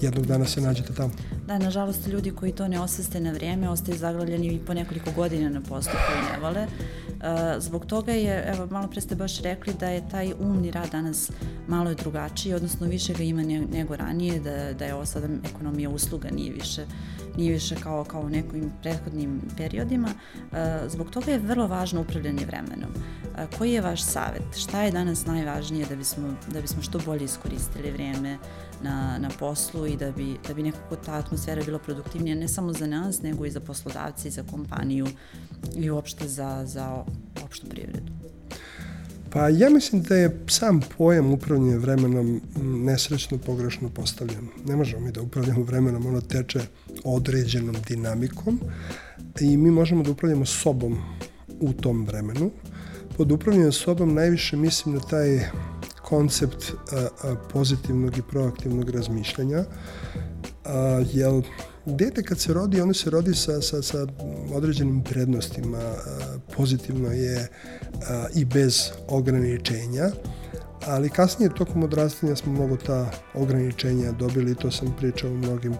jednog 0.00 0.26
dana 0.26 0.44
se 0.44 0.60
nađete 0.60 0.94
tamo. 0.94 1.12
Da, 1.46 1.58
nažalost, 1.58 2.06
ljudi 2.06 2.30
koji 2.30 2.52
to 2.52 2.68
ne 2.68 2.80
osveste 2.80 3.20
na 3.20 3.32
vrijeme 3.32 3.68
ostaju 3.68 3.98
zaglavljeni 3.98 4.46
i 4.46 4.58
po 4.58 4.74
nekoliko 4.74 5.10
godina 5.12 5.48
na 5.48 5.60
poslu 5.60 5.92
koji 5.92 6.32
ne 6.32 6.38
vole. 6.48 6.66
Uh, 6.66 7.62
zbog 7.62 7.86
toga 7.86 8.12
je, 8.12 8.44
evo, 8.54 8.66
malo 8.70 8.88
pre 8.88 9.00
ste 9.00 9.14
baš 9.14 9.42
rekli 9.42 9.74
da 9.80 9.88
je 9.88 10.08
taj 10.08 10.32
umni 10.40 10.70
rad 10.70 10.90
danas 10.92 11.30
malo 11.68 11.90
je 11.90 11.96
drugačiji, 11.96 12.54
odnosno 12.54 12.86
više 12.86 13.14
ga 13.14 13.22
ima 13.22 13.42
nego 13.72 13.96
ranije, 13.96 14.40
da, 14.40 14.72
da 14.72 14.84
je 14.84 14.94
ovo 14.94 15.06
sada 15.06 15.28
ekonomija 15.54 15.90
usluga, 15.90 16.28
nije 16.30 16.52
više 16.52 16.86
nije 17.38 17.52
više 17.52 17.74
kao, 17.74 18.04
kao 18.04 18.20
u 18.20 18.28
nekim 18.28 18.72
prethodnim 18.82 19.40
periodima. 19.56 20.08
E, 20.52 20.88
zbog 20.88 21.10
toga 21.10 21.32
je 21.32 21.38
vrlo 21.38 21.66
važno 21.66 22.00
upravljanje 22.00 22.46
vremenom. 22.46 22.90
E, 23.36 23.46
koji 23.58 23.72
je 23.72 23.80
vaš 23.80 24.02
savet? 24.02 24.56
Šta 24.56 24.82
je 24.82 24.92
danas 24.92 25.26
najvažnije 25.26 25.86
da 25.86 25.96
bismo, 25.96 26.34
da 26.48 26.60
bismo 26.60 26.82
što 26.82 26.98
bolje 26.98 27.24
iskoristili 27.24 27.90
vrijeme 27.90 28.38
na, 28.82 29.18
na 29.18 29.30
poslu 29.38 29.86
i 29.86 29.96
da 29.96 30.10
bi, 30.12 30.36
da 30.48 30.54
bi 30.54 30.62
nekako 30.62 30.96
ta 30.96 31.14
atmosfera 31.14 31.62
bila 31.64 31.78
produktivnija 31.78 32.36
ne 32.36 32.48
samo 32.48 32.72
za 32.72 32.86
nas, 32.86 33.22
nego 33.22 33.46
i 33.46 33.50
za 33.50 33.60
poslodavci, 33.60 34.30
za 34.30 34.42
kompaniju 34.50 35.06
i 35.76 35.90
uopšte 35.90 36.28
za, 36.28 36.62
za 36.66 37.04
opštu 37.44 37.66
privredu? 37.66 38.12
Pa 39.38 39.48
ja 39.48 39.70
mislim 39.70 40.02
da 40.02 40.14
je 40.14 40.40
sam 40.48 40.80
pojam 40.96 41.32
upravljanja 41.32 41.76
vremenom 41.76 42.40
nesrećno 42.62 43.38
pogrešno 43.38 43.88
postavljen. 43.88 44.48
Ne 44.66 44.76
možemo 44.76 45.04
mi 45.04 45.12
da 45.12 45.22
upravljamo 45.22 45.62
vremenom, 45.62 46.06
ono 46.06 46.20
teče 46.20 46.60
određenom 47.04 47.76
dinamikom 47.88 48.60
i 49.40 49.56
mi 49.56 49.70
možemo 49.70 50.02
da 50.02 50.10
upravljamo 50.10 50.46
sobom 50.46 50.98
u 51.60 51.72
tom 51.72 52.06
vremenu. 52.06 52.50
Pod 53.16 53.32
upravljanjem 53.32 53.72
sobom 53.72 54.14
najviše 54.14 54.56
mislim 54.56 54.94
na 54.94 55.00
taj 55.00 55.40
koncept 56.02 56.72
a, 56.92 57.08
a, 57.22 57.34
pozitivnog 57.52 58.18
i 58.18 58.22
proaktivnog 58.30 58.90
razmišljanja, 58.90 59.64
a, 60.64 61.04
jer 61.12 61.42
dete 61.96 62.22
kad 62.22 62.38
se 62.38 62.54
rodi, 62.54 62.80
ono 62.80 62.94
se 62.94 63.10
rodi 63.10 63.34
sa, 63.34 63.62
sa, 63.62 63.82
sa 63.82 64.06
određenim 64.54 65.02
prednostima, 65.02 65.78
pozitivno 66.56 67.12
je 67.12 67.48
i 68.34 68.44
bez 68.44 68.90
ograničenja, 69.08 70.10
ali 70.86 71.10
kasnije 71.10 71.54
tokom 71.54 71.82
odrastanja 71.82 72.36
smo 72.36 72.52
mnogo 72.52 72.76
ta 72.76 73.10
ograničenja 73.34 74.12
dobili, 74.12 74.54
to 74.54 74.70
sam 74.70 74.94
pričao 74.98 75.30
u 75.30 75.36
mnogim 75.36 75.74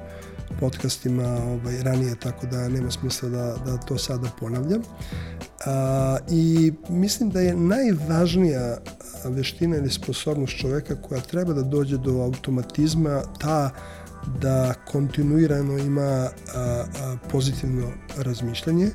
podcastima 0.60 1.38
ovaj, 1.44 1.82
ranije, 1.82 2.14
tako 2.20 2.46
da 2.46 2.68
nema 2.68 2.90
smisla 2.90 3.28
da, 3.28 3.56
da 3.66 3.76
to 3.76 3.98
sada 3.98 4.30
ponavljam. 4.40 4.82
A, 5.66 6.16
I 6.30 6.72
mislim 6.88 7.30
da 7.30 7.40
je 7.40 7.56
najvažnija 7.56 8.78
veština 9.24 9.76
ili 9.76 9.90
sposobnost 9.90 10.56
čoveka 10.58 11.02
koja 11.02 11.20
treba 11.20 11.52
da 11.52 11.62
dođe 11.62 11.98
do 11.98 12.10
automatizma 12.10 13.22
ta 13.40 13.70
da 14.40 14.74
kontinuirano 14.86 15.78
ima 15.78 16.00
a, 16.02 16.30
a, 16.54 17.16
pozitivno 17.30 17.92
razmišljanje, 18.16 18.90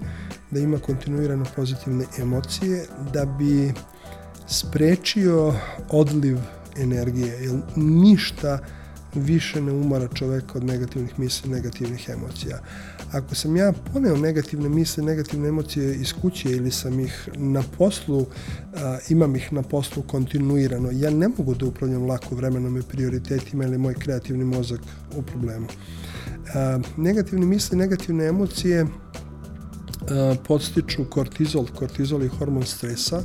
da 0.52 0.60
ima 0.60 0.80
kontinuirano 0.80 1.46
pozitivne 1.56 2.06
emocije, 2.20 2.86
da 3.14 3.26
bi 3.26 3.74
sprečio 4.48 5.54
odliv 5.90 6.38
energije, 6.78 7.28
jer 7.28 7.52
ništa 7.76 8.60
više 9.14 9.62
ne 9.62 9.72
umara 9.72 10.08
čoveka 10.08 10.54
od 10.56 10.64
negativnih 10.64 11.20
misli, 11.20 11.50
negativnih 11.50 12.10
emocija. 12.10 12.60
Ako 13.14 13.36
sam 13.36 13.58
ja 13.58 13.74
poneo 13.94 14.18
negativne 14.18 14.70
misle, 14.70 15.04
negativne 15.04 15.50
emocije 15.50 15.96
iz 15.96 16.14
kuće 16.22 16.52
ili 16.52 16.72
sam 16.72 17.00
ih 17.00 17.30
na 17.36 17.64
poslu, 17.78 18.26
a, 18.76 18.98
imam 19.10 19.36
ih 19.36 19.54
na 19.54 19.62
poslu 19.62 20.04
kontinuirano, 20.04 20.90
ja 20.92 21.10
ne 21.10 21.28
mogu 21.28 21.56
da 21.56 21.66
upravljam 21.66 22.06
lako 22.06 22.36
vremenom 22.36 22.78
i 22.78 22.82
prioritetima 22.82 23.64
ili 23.64 23.78
moj 23.78 23.94
kreativni 23.94 24.46
mozak 24.46 24.80
u 25.18 25.22
problemu. 25.22 25.68
A, 26.56 26.80
negativne 26.98 27.46
misle, 27.46 27.78
negativne 27.78 28.26
emocije 28.26 28.86
a, 30.10 30.36
podstiču 30.48 31.06
kortizol. 31.10 31.68
Kortizol 31.76 32.24
je 32.24 32.30
hormon 32.30 32.66
stresa, 32.66 33.22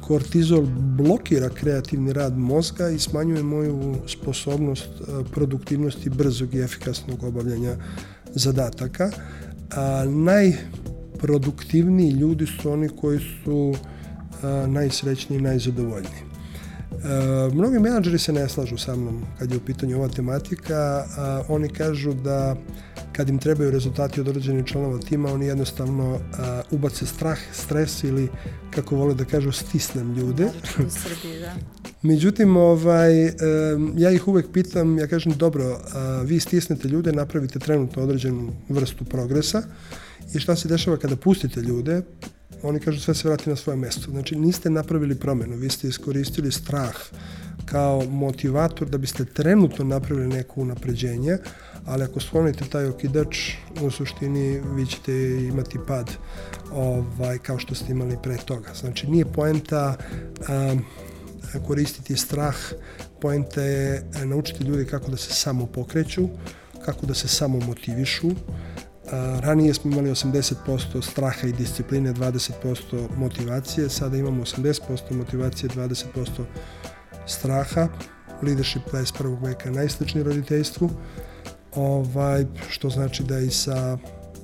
kortizol 0.00 0.66
blokira 0.98 1.48
kreativni 1.48 2.12
rad 2.12 2.38
mozga 2.38 2.88
i 2.88 2.98
smanjuje 2.98 3.42
moju 3.42 3.96
sposobnost 4.06 4.88
produktivnosti 5.32 6.10
brzog 6.10 6.54
i 6.54 6.60
efikasnog 6.60 7.22
obavljanja 7.22 7.76
zadataka. 8.36 9.10
A, 9.76 10.04
najproduktivniji 10.04 12.10
ljudi 12.10 12.46
su 12.46 12.72
oni 12.72 12.88
koji 12.88 13.20
su 13.44 13.74
a, 14.42 14.66
najsrećniji 14.68 15.38
i 15.38 15.42
najzadovoljniji. 15.42 16.26
mnogi 17.52 17.78
menadžeri 17.78 18.18
se 18.18 18.32
ne 18.32 18.48
slažu 18.48 18.78
sa 18.78 18.96
mnom 18.96 19.22
kad 19.38 19.50
je 19.50 19.56
u 19.56 19.60
pitanju 19.60 19.96
ova 19.96 20.08
tematika. 20.08 21.04
A, 21.16 21.42
oni 21.48 21.68
kažu 21.68 22.12
da 22.12 22.56
kad 23.16 23.28
im 23.28 23.38
trebaju 23.38 23.70
rezultati 23.70 24.20
od 24.20 24.28
određenih 24.28 24.64
članova 24.64 24.98
tima, 24.98 25.32
oni 25.32 25.46
jednostavno 25.46 26.20
a, 26.38 26.62
ubace 26.70 27.06
strah, 27.06 27.38
stres 27.52 28.04
ili, 28.04 28.28
kako 28.70 28.96
vole 28.96 29.14
da 29.14 29.24
kažu, 29.24 29.52
stisnem 29.52 30.14
ljude. 30.14 30.44
U 30.86 30.90
Srbiji, 30.90 31.40
da. 31.40 31.54
Međutim, 32.08 32.56
ovaj, 32.56 33.26
ja 33.96 34.10
ih 34.10 34.28
uvek 34.28 34.46
pitam, 34.52 34.98
ja 34.98 35.06
kažem, 35.06 35.32
dobro, 35.32 35.80
a, 35.94 36.22
vi 36.24 36.40
stisnete 36.40 36.88
ljude, 36.88 37.12
napravite 37.12 37.58
trenutno 37.58 38.02
određenu 38.02 38.52
vrstu 38.68 39.04
progresa 39.04 39.62
i 40.34 40.38
šta 40.38 40.56
se 40.56 40.68
dešava 40.68 40.96
kada 40.96 41.16
pustite 41.16 41.60
ljude, 41.60 42.02
oni 42.62 42.80
kažu 42.80 43.00
sve 43.00 43.14
se 43.14 43.28
vrati 43.28 43.50
na 43.50 43.56
svoje 43.56 43.76
mesto. 43.76 44.10
Znači, 44.10 44.36
niste 44.36 44.70
napravili 44.70 45.14
promenu, 45.14 45.56
vi 45.56 45.70
ste 45.70 45.88
iskoristili 45.88 46.52
strah 46.52 46.94
kao 47.64 48.04
motivator 48.10 48.88
da 48.88 48.98
biste 48.98 49.24
trenutno 49.24 49.84
napravili 49.84 50.28
neko 50.28 50.60
unapređenje, 50.60 51.38
ali 51.86 52.04
ako 52.04 52.20
sklonite 52.20 52.64
taj 52.64 52.86
okidač, 52.86 53.38
u 53.82 53.90
suštini 53.90 54.60
vi 54.74 54.86
ćete 54.86 55.12
imati 55.52 55.78
pad 55.86 56.10
ovaj, 56.72 57.38
kao 57.38 57.58
što 57.58 57.74
ste 57.74 57.92
imali 57.92 58.16
pre 58.22 58.36
toga. 58.36 58.74
Znači, 58.74 59.06
nije 59.06 59.24
poenta 59.24 59.96
um, 60.48 60.84
koristiti 61.66 62.16
strah, 62.16 62.56
poenta 63.20 63.62
je 63.62 64.02
naučiti 64.24 64.64
ljudi 64.64 64.84
kako 64.84 65.10
da 65.10 65.16
se 65.16 65.34
samo 65.34 65.66
pokreću, 65.66 66.28
kako 66.84 67.06
da 67.06 67.14
se 67.14 67.28
samo 67.28 67.60
motivišu, 67.60 68.30
A, 69.12 69.40
ranije 69.42 69.74
smo 69.74 69.90
imali 69.92 70.10
80% 70.10 71.02
straha 71.02 71.46
i 71.46 71.52
discipline, 71.52 72.12
20% 72.12 73.08
motivacije, 73.16 73.88
sada 73.88 74.16
imamo 74.16 74.44
80% 74.44 74.80
motivacije, 75.10 75.70
20% 75.70 76.44
straha. 77.26 77.88
Leadership 78.42 78.82
21. 78.92 79.42
veka 79.42 79.70
najsličniji 79.70 80.24
roditeljstvu, 80.24 80.90
ovaj, 81.76 82.44
što 82.68 82.90
znači 82.90 83.22
da 83.22 83.38
i 83.38 83.50
sa 83.50 83.98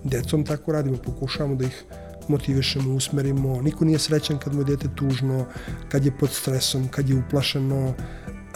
decom 0.04 0.44
tako 0.44 0.72
radimo, 0.72 0.96
pokušavamo 0.96 1.54
da 1.54 1.64
ih 1.64 1.84
motivišemo, 2.28 2.94
usmerimo. 2.94 3.62
Niko 3.62 3.84
nije 3.84 3.98
srećan 3.98 4.38
kad 4.38 4.54
mu 4.54 4.60
je 4.60 4.64
dete 4.64 4.88
tužno, 4.94 5.46
kad 5.88 6.04
je 6.04 6.18
pod 6.18 6.30
stresom, 6.30 6.88
kad 6.88 7.08
je 7.08 7.16
uplašeno, 7.16 7.94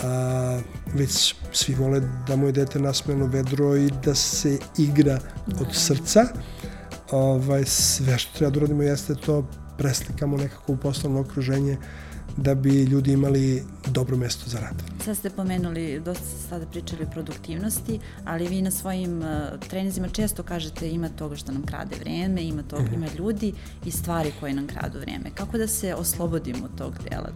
a, 0.03 0.61
već 0.95 1.35
svi 1.53 1.75
vole 1.75 2.01
da 2.29 2.37
mu 2.37 2.47
je 2.47 2.53
dete 2.53 2.79
nasmeno 2.79 3.27
vedro 3.27 3.77
i 3.77 3.91
da 4.05 4.15
se 4.15 4.59
igra 4.79 5.19
od 5.61 5.67
srca. 5.73 6.25
Ovaj, 7.11 7.65
sve 7.65 8.19
što 8.19 8.39
treba 8.39 8.51
da 8.51 8.59
uradimo 8.59 8.83
jeste 8.83 9.15
to 9.15 9.47
preslikamo 9.79 10.37
nekako 10.37 10.73
u 10.73 10.77
poslovno 10.77 11.21
okruženje 11.21 11.77
da 12.37 12.55
bi 12.55 12.83
ljudi 12.83 13.13
imali 13.13 13.63
dobro 13.87 14.17
mesto 14.17 14.51
za 14.51 14.61
rad. 14.61 14.83
Sad 15.05 15.17
ste 15.17 15.31
pomenuli, 15.31 16.01
dosta 16.01 16.25
ste 16.25 16.49
sada 16.49 16.67
pričali 16.67 17.03
o 17.03 17.11
produktivnosti, 17.11 18.01
ali 18.25 18.49
vi 18.49 18.63
na 18.63 18.71
svojim 18.71 19.19
uh, 19.19 19.27
trenizima 19.69 20.09
često 20.09 20.43
kažete 20.43 20.91
ima 20.91 21.09
toga 21.09 21.37
što 21.37 21.53
nam 21.53 21.63
krade 21.63 21.97
vreme, 22.01 22.43
ima, 22.43 22.63
toga, 22.63 22.83
mm 22.83 22.87
-hmm. 22.87 22.95
ima 22.95 23.07
ljudi 23.19 23.53
i 23.85 23.91
stvari 23.91 24.33
koje 24.41 24.55
nam 24.55 24.67
kradu 24.67 24.99
vreme. 24.99 25.31
Kako 25.35 25.59
da 25.59 25.67
se 25.67 25.95
oslobodimo 25.95 26.65
od 26.65 26.79
tog 26.79 26.95
dela? 27.11 27.29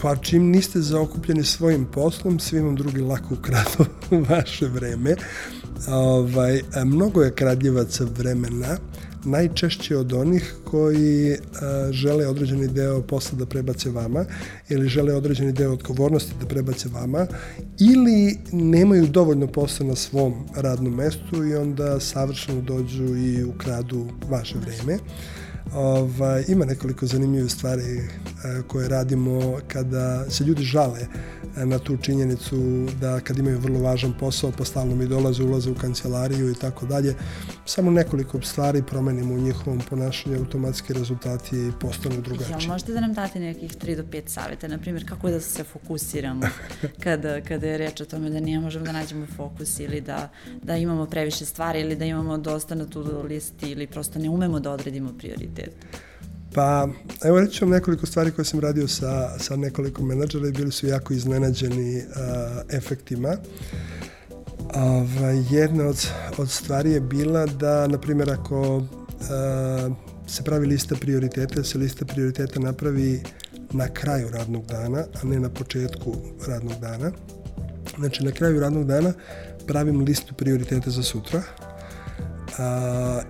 Pa 0.00 0.16
čim 0.16 0.50
niste 0.50 0.80
zaokupljeni 0.80 1.44
svojim 1.44 1.86
poslom, 1.86 2.38
svi 2.38 2.60
vam 2.60 2.76
drugi 2.76 3.00
lako 3.00 3.34
ukradu 3.34 3.84
vaše 4.30 4.66
vreme. 4.66 5.16
Ovaj, 5.88 6.60
mnogo 6.84 7.22
je 7.22 7.34
kradljivaca 7.34 8.04
vremena, 8.04 8.76
najčešće 9.30 9.96
od 9.96 10.12
onih 10.12 10.54
koji 10.64 11.32
a, 11.32 11.88
žele 11.92 12.26
određeni 12.26 12.68
deo 12.68 13.02
posla 13.02 13.38
da 13.38 13.46
prebace 13.46 13.90
vama 13.90 14.24
ili 14.68 14.88
žele 14.88 15.14
određeni 15.14 15.52
deo 15.52 15.72
odgovornosti 15.72 16.34
da 16.40 16.46
prebace 16.46 16.88
vama 16.88 17.26
ili 17.80 18.38
nemaju 18.52 19.06
dovoljno 19.06 19.46
posla 19.46 19.86
na 19.86 19.94
svom 19.94 20.34
radnom 20.56 20.94
mestu 20.94 21.44
i 21.44 21.54
onda 21.54 22.00
savršeno 22.00 22.60
dođu 22.60 23.16
i 23.16 23.44
ukradu 23.44 24.06
vaše 24.28 24.54
vreme. 24.58 24.98
Ovaj, 25.74 26.44
ima 26.48 26.64
nekoliko 26.64 27.06
zanimljivih 27.06 27.52
stvari 27.52 28.00
a, 28.44 28.62
koje 28.68 28.88
radimo 28.88 29.58
kada 29.68 30.30
se 30.30 30.44
ljudi 30.44 30.62
žale 30.62 31.06
na 31.56 31.78
tu 31.78 31.96
činjenicu 31.96 32.86
da 33.00 33.20
kad 33.20 33.38
imaju 33.38 33.58
vrlo 33.58 33.80
važan 33.80 34.12
posao, 34.20 34.52
pa 34.58 34.64
stalno 34.64 34.94
mi 34.96 35.06
dolaze, 35.06 35.42
ulaze 35.42 35.70
u 35.70 35.74
kancelariju 35.74 36.50
i 36.50 36.54
tako 36.54 36.86
dalje. 36.86 37.14
Samo 37.66 37.90
nekoliko 37.90 38.40
stvari 38.40 38.82
promenimo 38.82 39.34
u 39.34 39.38
njihovom 39.38 39.80
ponašanju, 39.90 40.38
automatski 40.38 40.92
rezultati 40.92 41.72
postanu 41.80 42.20
drugačiji. 42.20 42.56
Ja, 42.60 42.68
možete 42.68 42.92
da 42.92 43.00
nam 43.00 43.12
date 43.12 43.40
nekih 43.40 43.76
3 43.76 43.96
do 43.96 44.02
5 44.02 44.22
savjeta, 44.26 44.68
na 44.68 44.78
primjer 44.78 45.08
kako 45.08 45.30
da 45.30 45.40
se 45.40 45.64
fokusiramo 45.64 46.46
kada, 47.04 47.40
kada 47.40 47.66
je 47.66 47.78
reč 47.78 48.00
o 48.00 48.04
tome 48.04 48.30
da 48.30 48.40
ne 48.40 48.60
možemo 48.60 48.84
da 48.84 48.92
nađemo 48.92 49.26
fokus 49.36 49.80
ili 49.80 50.00
da, 50.00 50.28
da 50.62 50.76
imamo 50.76 51.06
previše 51.06 51.44
stvari 51.44 51.80
ili 51.80 51.96
da 51.96 52.04
imamo 52.04 52.38
dosta 52.38 52.74
na 52.74 52.86
tu 52.86 53.22
listi 53.28 53.70
ili 53.70 53.86
prosto 53.86 54.18
ne 54.18 54.28
umemo 54.28 54.60
da 54.60 54.70
odredimo 54.70 55.12
prioritet. 55.18 55.57
Pa, 56.54 56.88
evo 57.24 57.40
reći 57.40 57.64
vam 57.64 57.70
nekoliko 57.70 58.06
stvari 58.06 58.30
koje 58.30 58.44
sam 58.44 58.60
radio 58.60 58.88
sa, 58.88 59.38
sa 59.38 59.56
nekoliko 59.56 60.02
menadžera 60.02 60.48
i 60.48 60.52
bili 60.52 60.72
su 60.72 60.86
jako 60.86 61.14
iznenađeni 61.14 61.96
uh, 61.96 62.04
efektima. 62.70 63.36
Ova, 64.74 65.30
jedna 65.50 65.86
od, 65.86 66.06
od 66.38 66.50
stvari 66.50 66.92
je 66.92 67.00
bila 67.00 67.46
da, 67.46 67.86
na 67.86 67.98
primjer, 67.98 68.30
ako 68.30 68.76
uh, 68.76 68.86
se 70.26 70.42
pravi 70.42 70.66
lista 70.66 70.94
prioriteta, 71.00 71.64
se 71.64 71.78
lista 71.78 72.04
prioriteta 72.04 72.60
napravi 72.60 73.22
na 73.72 73.88
kraju 73.88 74.28
radnog 74.28 74.66
dana, 74.66 75.04
a 75.22 75.26
ne 75.26 75.40
na 75.40 75.48
početku 75.50 76.14
radnog 76.46 76.80
dana. 76.80 77.10
Znači, 77.98 78.24
na 78.24 78.32
kraju 78.32 78.60
radnog 78.60 78.86
dana 78.86 79.12
pravim 79.66 80.00
listu 80.00 80.34
prioriteta 80.34 80.90
za 80.90 81.02
sutra, 81.02 81.42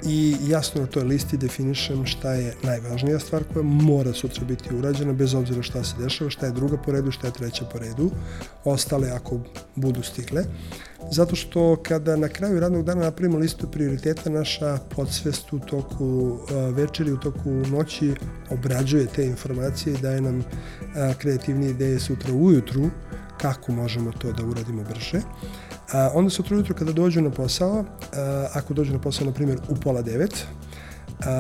i 0.07 0.37
jasno 0.49 0.81
na 0.81 0.87
toj 0.87 1.03
listi 1.03 1.37
definišem 1.37 2.07
šta 2.07 2.33
je 2.33 2.55
najvažnija 2.62 3.19
stvar 3.19 3.45
koja 3.53 3.62
mora 3.62 4.12
sutra 4.12 4.45
biti 4.45 4.75
urađena 4.75 5.12
bez 5.12 5.35
obzira 5.35 5.62
šta 5.62 5.85
se 5.85 5.95
dešava, 5.99 6.31
šta 6.31 6.47
je 6.47 6.53
druga 6.53 6.77
po 6.77 6.93
redu, 6.93 7.11
šta 7.11 7.27
je 7.27 7.33
treća 7.33 7.64
po 7.73 7.79
redu, 7.79 8.11
ostale 8.64 9.11
ako 9.11 9.38
budu 9.75 10.03
stigle. 10.03 10.45
Zato 11.12 11.37
što 11.37 11.77
kada 11.83 12.17
na 12.17 12.29
kraju 12.29 12.61
radnog 12.61 12.85
dana 12.85 13.03
napravimo 13.03 13.38
listu 13.38 13.71
prioriteta, 13.71 14.31
naša 14.31 14.79
podsvest 14.97 15.53
u 15.53 15.59
toku 15.59 16.38
večeri, 16.75 17.12
u 17.12 17.21
toku 17.21 17.51
noći 17.51 18.14
obrađuje 18.51 19.07
te 19.07 19.27
informacije 19.27 19.95
i 19.95 20.03
daje 20.03 20.21
nam 20.21 20.45
kreativnije 21.19 21.71
ideje 21.71 22.01
sutra 22.01 22.35
ujutru 22.35 22.91
kako 23.41 23.73
možemo 23.73 24.12
to 24.12 24.33
da 24.33 24.45
uradimo 24.45 24.85
brže. 24.85 25.21
A, 25.92 26.11
onda 26.14 26.31
sutra 26.31 26.57
ujutro 26.57 26.74
kada 26.74 26.92
dođu 26.92 27.20
na 27.20 27.31
posao, 27.31 27.85
a, 28.12 28.48
ako 28.53 28.74
dođu 28.74 28.92
na 28.92 28.98
posao, 28.98 29.27
na 29.27 29.33
primjer, 29.33 29.59
u 29.68 29.77
pola 29.77 30.03
devet, 30.03 30.46
a, 31.20 31.31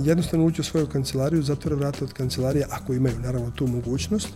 jednostavno 0.00 0.46
uđu 0.46 0.60
u 0.60 0.64
svoju 0.64 0.86
kancelariju, 0.86 1.42
zatvore 1.42 1.76
vrata 1.76 2.04
od 2.04 2.12
kancelarije, 2.12 2.66
ako 2.70 2.94
imaju 2.94 3.20
naravno 3.20 3.50
tu 3.50 3.66
mogućnost, 3.66 4.28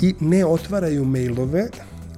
i 0.00 0.14
ne 0.20 0.44
otvaraju 0.46 1.04
mailove 1.04 1.68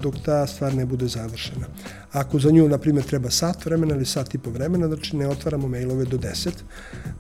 dok 0.03 0.15
ta 0.25 0.47
stvar 0.47 0.75
ne 0.75 0.87
bude 0.87 1.07
završena. 1.09 1.67
Ako 2.13 2.39
za 2.39 2.51
nju, 2.51 2.69
na 2.69 2.79
primjer, 2.79 3.05
treba 3.05 3.31
sat 3.31 3.65
vremena 3.65 3.95
ili 3.95 4.07
sat 4.07 4.35
i 4.35 4.39
po 4.39 4.51
vremena, 4.51 4.87
znači 4.87 5.17
ne 5.17 5.29
otvaramo 5.29 5.69
mailove 5.69 6.05
do 6.05 6.19
10. 6.19 6.51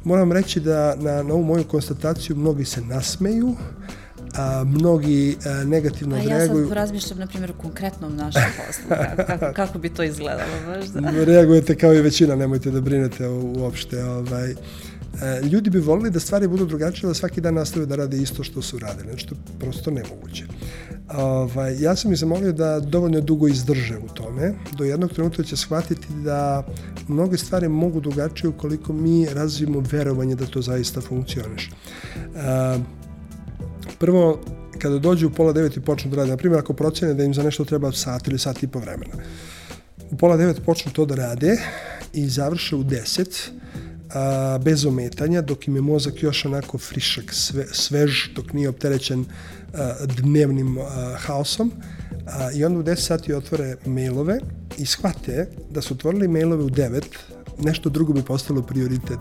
Moram 0.04 0.32
reći 0.32 0.60
da 0.60 0.94
na, 0.96 1.22
na 1.22 1.34
ovu 1.34 1.44
moju 1.44 1.64
konstataciju 1.64 2.36
mnogi 2.36 2.64
se 2.64 2.80
nasmeju, 2.80 3.56
a, 4.36 4.64
mnogi 4.64 5.36
a, 5.46 5.64
negativno 5.64 6.16
a 6.16 6.18
reaguju. 6.18 6.62
ja 6.62 6.68
sad 6.68 6.72
razmišljam, 6.72 7.18
na 7.18 7.26
primjer, 7.26 7.50
u 7.50 7.62
konkretnom 7.62 8.16
našem 8.16 8.42
poslu, 8.66 8.84
kako, 9.26 9.52
kako 9.54 9.78
bi 9.78 9.88
to 9.88 10.02
izgledalo 10.02 10.52
baš 10.66 10.86
da. 10.86 11.24
Reagujete 11.24 11.74
kao 11.74 11.94
i 11.94 12.00
većina, 12.00 12.36
nemojte 12.36 12.70
da 12.70 12.80
brinete 12.80 13.28
uopšte. 13.28 14.04
Ovaj, 14.04 14.50
e, 14.50 14.54
ljudi 15.42 15.70
bi 15.70 15.78
volili 15.78 16.10
da 16.10 16.20
stvari 16.20 16.48
budu 16.48 16.66
drugačije, 16.66 17.08
da 17.08 17.14
svaki 17.14 17.40
dan 17.40 17.54
nastave 17.54 17.86
da 17.86 17.96
rade 17.96 18.16
isto 18.16 18.44
što 18.44 18.62
su 18.62 18.78
radili, 18.78 19.08
znači 19.08 19.26
to 19.26 19.34
je 19.34 19.58
prosto 19.58 19.90
nemoguće. 19.90 20.44
Ovaj, 21.14 21.82
ja 21.82 21.96
sam 21.96 22.12
ih 22.12 22.18
zamolio 22.18 22.52
da 22.52 22.80
dovoljno 22.80 23.20
dugo 23.20 23.48
izdrže 23.48 23.98
u 23.98 24.08
tome, 24.14 24.54
do 24.78 24.84
jednog 24.84 25.12
trenutka 25.12 25.42
će 25.42 25.56
shvatiti 25.56 26.06
da 26.24 26.66
mnoge 27.08 27.36
stvari 27.36 27.68
mogu 27.68 28.00
drugačije 28.00 28.48
ukoliko 28.48 28.92
mi 28.92 29.26
razvijemo 29.26 29.82
verovanje 29.90 30.34
da 30.34 30.46
to 30.46 30.62
zaista 30.62 31.00
funkcioniše. 31.00 31.70
Prvo, 33.98 34.40
kada 34.78 34.98
dođu 34.98 35.26
u 35.26 35.30
pola 35.30 35.52
devet 35.52 35.76
i 35.76 35.80
počnu 35.80 36.10
da 36.10 36.16
rade, 36.16 36.30
na 36.30 36.36
primjer, 36.36 36.60
ako 36.60 36.72
procene 36.72 37.14
da 37.14 37.24
im 37.24 37.34
za 37.34 37.42
nešto 37.42 37.64
treba 37.64 37.92
sat 37.92 38.28
ili 38.28 38.38
sat 38.38 38.62
i 38.62 38.66
po 38.66 38.78
vremena, 38.78 39.14
u 40.10 40.16
pola 40.16 40.36
devet 40.36 40.60
počnu 40.66 40.92
to 40.92 41.06
da 41.06 41.14
rade 41.14 41.56
i 42.12 42.28
završe 42.28 42.76
u 42.76 42.82
deset, 42.82 43.50
a, 44.14 44.58
bez 44.64 44.84
ometanja, 44.84 45.40
dok 45.40 45.68
im 45.68 45.76
je 45.76 45.82
mozak 45.82 46.22
još 46.22 46.44
onako 46.44 46.78
frišak, 46.78 47.32
sve, 47.32 47.66
svež, 47.72 48.28
dok 48.34 48.52
nije 48.52 48.68
opterećen 48.68 49.24
a, 49.74 49.94
dnevnim 50.16 50.78
a, 50.78 51.16
haosom. 51.18 51.72
A, 52.26 52.50
I 52.52 52.64
onda 52.64 52.78
u 52.78 52.82
10 52.82 52.96
sati 52.96 53.34
otvore 53.34 53.76
mailove 53.86 54.38
i 54.78 54.86
shvate 54.86 55.48
da 55.70 55.82
su 55.82 55.94
otvorili 55.94 56.28
mailove 56.28 56.64
u 56.64 56.70
9, 56.70 57.02
nešto 57.62 57.90
drugo 57.90 58.12
bi 58.12 58.22
postalo 58.22 58.62
prioritet. 58.62 59.18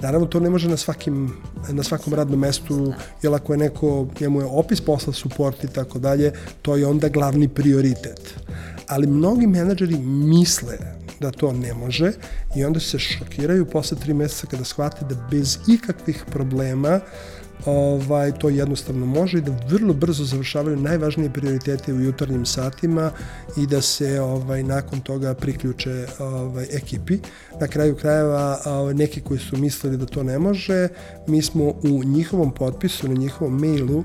Naravno, 0.00 0.26
to 0.26 0.40
ne 0.40 0.50
može 0.50 0.68
na, 0.68 0.76
svakim, 0.76 1.32
na 1.70 1.82
svakom 1.82 2.14
radnom 2.14 2.40
mestu, 2.40 2.92
jer 3.22 3.34
ako 3.34 3.52
je 3.52 3.58
neko, 3.58 4.06
njemu 4.20 4.40
je 4.40 4.46
opis 4.46 4.80
posla, 4.80 5.12
suport 5.12 5.64
i 5.64 5.68
tako 5.68 5.98
dalje, 5.98 6.32
to 6.62 6.76
je 6.76 6.86
onda 6.86 7.08
glavni 7.08 7.48
prioritet. 7.48 8.34
Ali 8.88 9.06
mnogi 9.06 9.46
menadžeri 9.46 9.98
misle 9.98 10.78
da 11.20 11.30
to 11.30 11.52
ne 11.52 11.74
može 11.74 12.12
i 12.56 12.64
onda 12.64 12.80
se 12.80 12.98
šokiraju 12.98 13.66
posle 13.66 13.98
tri 13.98 14.14
meseca 14.14 14.46
kada 14.46 14.64
shvate 14.64 15.04
da 15.04 15.28
bez 15.30 15.58
ikakvih 15.68 16.24
problema 16.30 17.00
ovaj, 17.66 18.32
to 18.32 18.48
jednostavno 18.48 19.06
može 19.06 19.38
i 19.38 19.40
da 19.40 19.56
vrlo 19.68 19.94
brzo 19.94 20.24
završavaju 20.24 20.76
najvažnije 20.76 21.32
prioritete 21.32 21.92
u 21.92 22.00
jutarnjim 22.00 22.46
satima 22.46 23.10
i 23.56 23.66
da 23.66 23.80
se 23.80 24.20
ovaj, 24.20 24.62
nakon 24.62 25.00
toga 25.00 25.34
priključe 25.34 26.06
ovaj, 26.18 26.66
ekipi. 26.72 27.18
Na 27.60 27.66
kraju 27.66 27.96
krajeva 27.96 28.60
ovaj, 28.66 28.94
neki 28.94 29.20
koji 29.20 29.40
su 29.40 29.56
mislili 29.56 29.96
da 29.96 30.06
to 30.06 30.22
ne 30.22 30.38
može, 30.38 30.88
mi 31.26 31.42
smo 31.42 31.64
u 31.64 32.04
njihovom 32.04 32.54
potpisu, 32.54 33.08
na 33.08 33.14
njihovom 33.14 33.60
mailu 33.60 34.04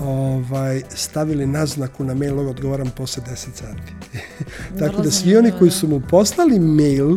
ovaj, 0.00 0.82
stavili 0.88 1.46
naznaku 1.46 2.04
na 2.04 2.14
mail 2.14 2.48
odgovaram 2.48 2.90
posle 2.96 3.22
10 3.30 3.34
sati. 3.34 3.92
Tako 4.78 5.02
da 5.02 5.10
svi 5.10 5.36
oni 5.36 5.52
koji 5.58 5.70
su 5.70 5.88
mu 5.88 6.02
poslali 6.10 6.58
mail 6.58 7.16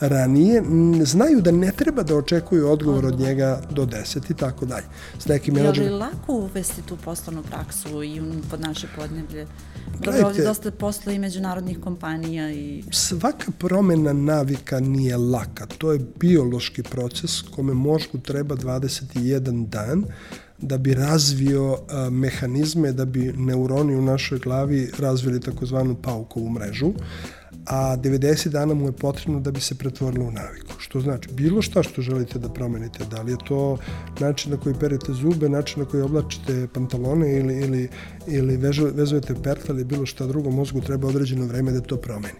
ranije, 0.00 0.62
znaju 1.04 1.40
da 1.40 1.50
ne 1.50 1.72
treba 1.72 2.02
da 2.02 2.16
očekuju 2.16 2.68
odgovor 2.68 3.06
od 3.06 3.20
njega 3.20 3.60
do 3.70 3.86
10 3.86 4.30
i 4.30 4.34
tako 4.34 4.66
dalje. 4.66 4.86
S 5.18 5.26
nekim. 5.26 5.56
Je 5.56 5.70
li 5.70 5.90
lako 5.90 6.32
uvesti 6.32 6.82
tu 6.82 6.96
poslovnu 6.96 7.42
praksu 7.42 8.02
i 8.02 8.20
pod 8.50 8.60
naše 8.60 8.86
podneblje? 8.96 9.46
Dobro, 10.00 10.26
ovdje 10.26 10.44
dosta 10.44 10.70
posla 10.70 11.12
i 11.12 11.18
međunarodnih 11.18 11.80
kompanija 11.80 12.52
i... 12.52 12.84
Svaka 12.90 13.52
promena 13.58 14.12
navika 14.12 14.80
nije 14.80 15.16
laka. 15.16 15.66
To 15.66 15.92
je 15.92 16.00
biološki 16.20 16.82
proces 16.82 17.42
kome 17.42 17.74
možgu 17.74 18.18
treba 18.18 18.56
21 18.56 19.68
dan 19.68 20.04
da 20.58 20.78
bi 20.78 20.94
razvio 20.94 21.78
a, 21.88 22.10
mehanizme, 22.10 22.92
da 22.92 23.04
bi 23.04 23.32
neuroni 23.36 23.96
u 23.96 24.02
našoj 24.02 24.38
glavi 24.38 24.90
razvili 24.98 25.40
takozvanu 25.40 25.96
paukovu 26.02 26.50
mrežu 26.50 26.92
a 27.68 27.96
90 27.96 28.48
dana 28.48 28.74
mu 28.74 28.86
je 28.86 28.92
potrebno 28.92 29.40
da 29.40 29.50
bi 29.50 29.60
se 29.60 29.74
pretvorilo 29.74 30.24
u 30.24 30.30
naviku. 30.30 30.74
Što 30.78 31.00
znači, 31.00 31.28
bilo 31.32 31.62
šta 31.62 31.82
što 31.82 32.02
želite 32.02 32.38
da 32.38 32.48
promenite, 32.48 33.04
da 33.04 33.22
li 33.22 33.32
je 33.32 33.36
to 33.48 33.78
način 34.20 34.52
na 34.52 34.56
koji 34.56 34.74
perete 34.80 35.12
zube, 35.12 35.48
način 35.48 35.82
na 35.82 35.88
koji 35.88 36.02
oblačite 36.02 36.66
pantalone 36.72 37.38
ili, 37.38 37.60
ili, 37.60 37.88
ili 38.26 38.56
vezujete 38.94 39.34
pertle 39.42 39.74
ili 39.74 39.84
bilo 39.84 40.06
šta 40.06 40.26
drugo, 40.26 40.50
mozgu 40.50 40.80
treba 40.80 41.08
određeno 41.08 41.46
vreme 41.46 41.72
da 41.72 41.80
to 41.80 41.96
promeni. 41.96 42.38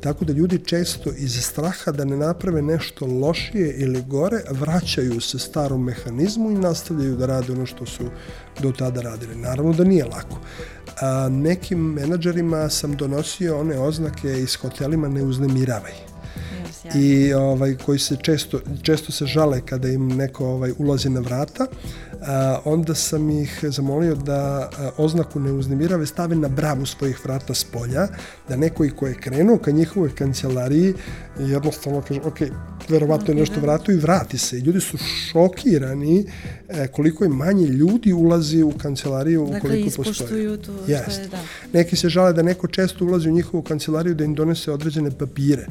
Tako 0.00 0.24
da 0.24 0.32
ljudi 0.32 0.64
često 0.64 1.10
iz 1.16 1.44
straha 1.44 1.92
da 1.92 2.04
ne 2.04 2.16
naprave 2.16 2.62
nešto 2.62 3.06
lošije 3.06 3.74
ili 3.78 4.02
gore, 4.02 4.42
vraćaju 4.50 5.20
se 5.20 5.38
starom 5.38 5.84
mehanizmu 5.84 6.50
i 6.50 6.54
nastavljaju 6.54 7.16
da 7.16 7.26
rade 7.26 7.52
ono 7.52 7.66
što 7.66 7.86
su 7.86 8.04
do 8.60 8.72
tada 8.72 9.00
radili. 9.00 9.36
Naravno 9.36 9.72
da 9.72 9.84
nije 9.84 10.04
lako. 10.04 10.40
A, 11.00 11.28
nekim 11.28 11.78
menadžerima 11.78 12.68
sam 12.68 12.96
donosio 12.96 13.60
one 13.60 13.78
oznake 13.78 14.38
iz 14.38 14.56
hotelima 14.68 15.08
ne 15.08 15.22
uznemiravaj. 15.22 15.92
I 16.94 17.32
ovaj 17.32 17.76
koji 17.76 17.98
se 17.98 18.16
često 18.22 18.60
često 18.82 19.12
se 19.12 19.26
žale 19.26 19.60
kada 19.60 19.88
im 19.88 20.08
neko 20.08 20.46
ovaj 20.46 20.72
ulazi 20.78 21.10
na 21.10 21.20
vrata 21.20 21.66
onda 22.64 22.94
sam 22.94 23.30
ih 23.30 23.64
zamolio 23.68 24.14
da 24.14 24.70
oznaku 24.96 25.40
ne 25.40 25.52
uznemirave 25.52 26.06
stave 26.06 26.36
na 26.36 26.48
bravu 26.48 26.86
svojih 26.86 27.24
vrata 27.24 27.54
s 27.54 27.64
polja, 27.64 28.08
da 28.48 28.56
neko 28.56 28.84
i 28.84 28.90
ko 28.90 29.06
je 29.06 29.14
krenuo 29.14 29.58
ka 29.58 29.70
njihovoj 29.70 30.14
kancelariji 30.14 30.94
jednostavno 31.38 32.02
kaže, 32.08 32.20
ok, 32.20 32.38
verovatno 32.88 33.34
je 33.34 33.40
nešto 33.40 33.60
vratio 33.60 33.92
i 33.92 33.98
vrati 33.98 34.38
se. 34.38 34.58
I 34.58 34.60
ljudi 34.60 34.80
su 34.80 34.98
šokirani 34.98 36.26
e, 36.68 36.86
koliko 36.86 37.24
je 37.24 37.30
manje 37.30 37.66
ljudi 37.66 38.12
ulazi 38.12 38.62
u 38.62 38.72
kancelariju 38.72 39.48
dakle, 39.50 39.58
ukoliko 39.58 39.96
postoji. 39.96 40.14
tu 40.14 40.24
što 40.24 40.34
je, 40.34 41.28
da. 41.30 41.42
Neki 41.72 41.96
se 41.96 42.08
žale 42.08 42.32
da 42.32 42.42
neko 42.42 42.66
često 42.66 43.04
ulazi 43.04 43.28
u 43.28 43.32
njihovu 43.32 43.62
kancelariju 43.62 44.14
da 44.14 44.24
im 44.24 44.34
donese 44.34 44.72
određene 44.72 45.10
papire. 45.10 45.66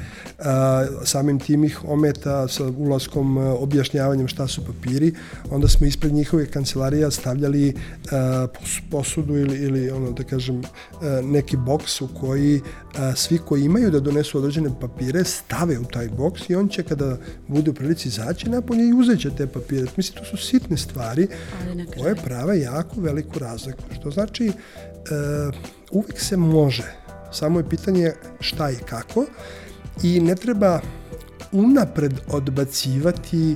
Samim 1.04 1.40
tim 1.40 1.64
ih 1.64 1.84
ometa 1.86 2.48
sa 2.48 2.68
ulaskom 2.78 3.38
objašnjavanjem 3.38 4.28
šta 4.28 4.48
su 4.48 4.66
papiri. 4.66 5.14
Onda 5.50 5.68
smo 5.68 5.88
ispred 5.88 6.14
njihove 6.14 6.37
njihove 6.38 6.52
kancelarija 6.52 7.12
stavljali 7.12 7.74
a, 8.12 8.48
posudu 8.92 9.38
ili, 9.38 9.58
ili 9.58 9.92
ono 9.92 10.12
da 10.12 10.24
kažem 10.24 10.62
a, 10.62 11.22
neki 11.24 11.58
boks 11.58 12.02
u 12.02 12.08
koji 12.08 12.62
a, 12.96 13.16
svi 13.16 13.38
koji 13.38 13.64
imaju 13.64 13.92
da 13.92 14.00
donesu 14.00 14.38
određene 14.38 14.70
papire 14.82 15.24
stave 15.24 15.80
u 15.80 15.86
taj 15.86 16.10
boks 16.10 16.50
i 16.50 16.56
on 16.56 16.70
će 16.70 16.84
kada 16.84 17.18
bude 17.48 17.72
u 17.72 17.74
prilici 17.74 18.08
izaći 18.08 18.50
napolje 18.50 18.88
i 18.88 18.94
uzeće 18.94 19.30
te 19.38 19.48
papire. 19.48 19.86
Mislim, 19.98 20.20
to 20.20 20.26
su 20.26 20.38
sitne 20.38 20.78
stvari 20.78 21.28
koje 21.98 22.16
prave 22.16 22.60
jako 22.60 23.02
veliku 23.02 23.40
razliku. 23.40 23.84
Što 24.00 24.12
znači, 24.12 24.52
uvek 25.92 26.20
se 26.20 26.38
može. 26.38 26.94
Samo 27.32 27.60
je 27.60 27.70
pitanje 27.70 28.14
šta 28.40 28.72
i 28.72 28.76
kako 28.76 29.26
i 30.04 30.20
ne 30.20 30.36
treba 30.36 30.82
unapred 31.52 32.14
odbacivati 32.28 33.56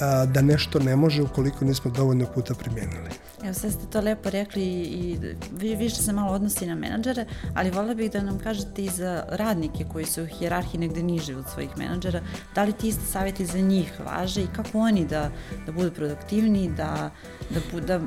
a, 0.00 0.26
da 0.26 0.42
nešto 0.42 0.78
ne 0.78 0.96
može 0.96 1.22
ukoliko 1.22 1.64
nismo 1.64 1.90
dovoljno 1.90 2.26
puta 2.34 2.54
primijenili. 2.54 3.10
Evo 3.44 3.54
sve 3.54 3.70
ste 3.70 3.86
to 3.86 4.00
lepo 4.00 4.30
rekli 4.30 4.62
i 4.82 5.18
vi 5.52 5.74
više 5.74 5.96
se 5.96 6.12
malo 6.12 6.32
odnosi 6.32 6.66
na 6.66 6.74
menadžere, 6.74 7.26
ali 7.54 7.70
volila 7.70 7.94
bih 7.94 8.10
da 8.10 8.22
nam 8.22 8.38
kažete 8.38 8.84
i 8.84 8.88
za 8.88 9.24
radnike 9.28 9.84
koji 9.92 10.04
su 10.04 10.22
u 10.22 10.26
hjerarhiji 10.26 10.80
negde 10.80 11.02
niže 11.02 11.36
od 11.36 11.44
svojih 11.54 11.70
menadžera, 11.76 12.20
da 12.54 12.64
li 12.64 12.72
ti 12.72 12.88
isti 12.88 13.06
savjeti 13.06 13.46
za 13.46 13.58
njih 13.58 13.92
važe 14.06 14.42
i 14.42 14.48
kako 14.56 14.78
oni 14.78 15.06
da, 15.06 15.30
da 15.66 15.72
budu 15.72 15.90
produktivni, 15.90 16.70
da, 16.76 17.10
da, 17.50 17.80
da 17.80 18.00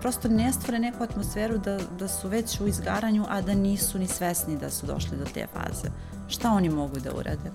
prosto 0.00 0.28
ne 0.28 0.52
stvore 0.52 0.78
neku 0.78 1.02
atmosferu 1.02 1.58
da, 1.58 1.78
da 1.98 2.08
su 2.08 2.28
već 2.28 2.60
u 2.60 2.66
izgaranju, 2.66 3.24
a 3.28 3.40
da 3.40 3.54
nisu 3.54 3.98
ni 3.98 4.06
svesni 4.06 4.58
da 4.58 4.70
su 4.70 4.86
došli 4.86 5.16
do 5.16 5.24
te 5.34 5.46
faze. 5.52 5.88
Šta 6.28 6.50
oni 6.50 6.68
mogu 6.68 7.00
da 7.00 7.14
urade? 7.14 7.50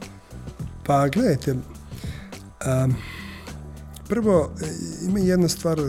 Pa 0.85 1.07
gledajte, 1.07 1.51
um, 1.51 2.95
Prvo, 4.13 4.51
e, 4.61 4.65
ima 5.07 5.19
jedna 5.19 5.47
stvar 5.47 5.81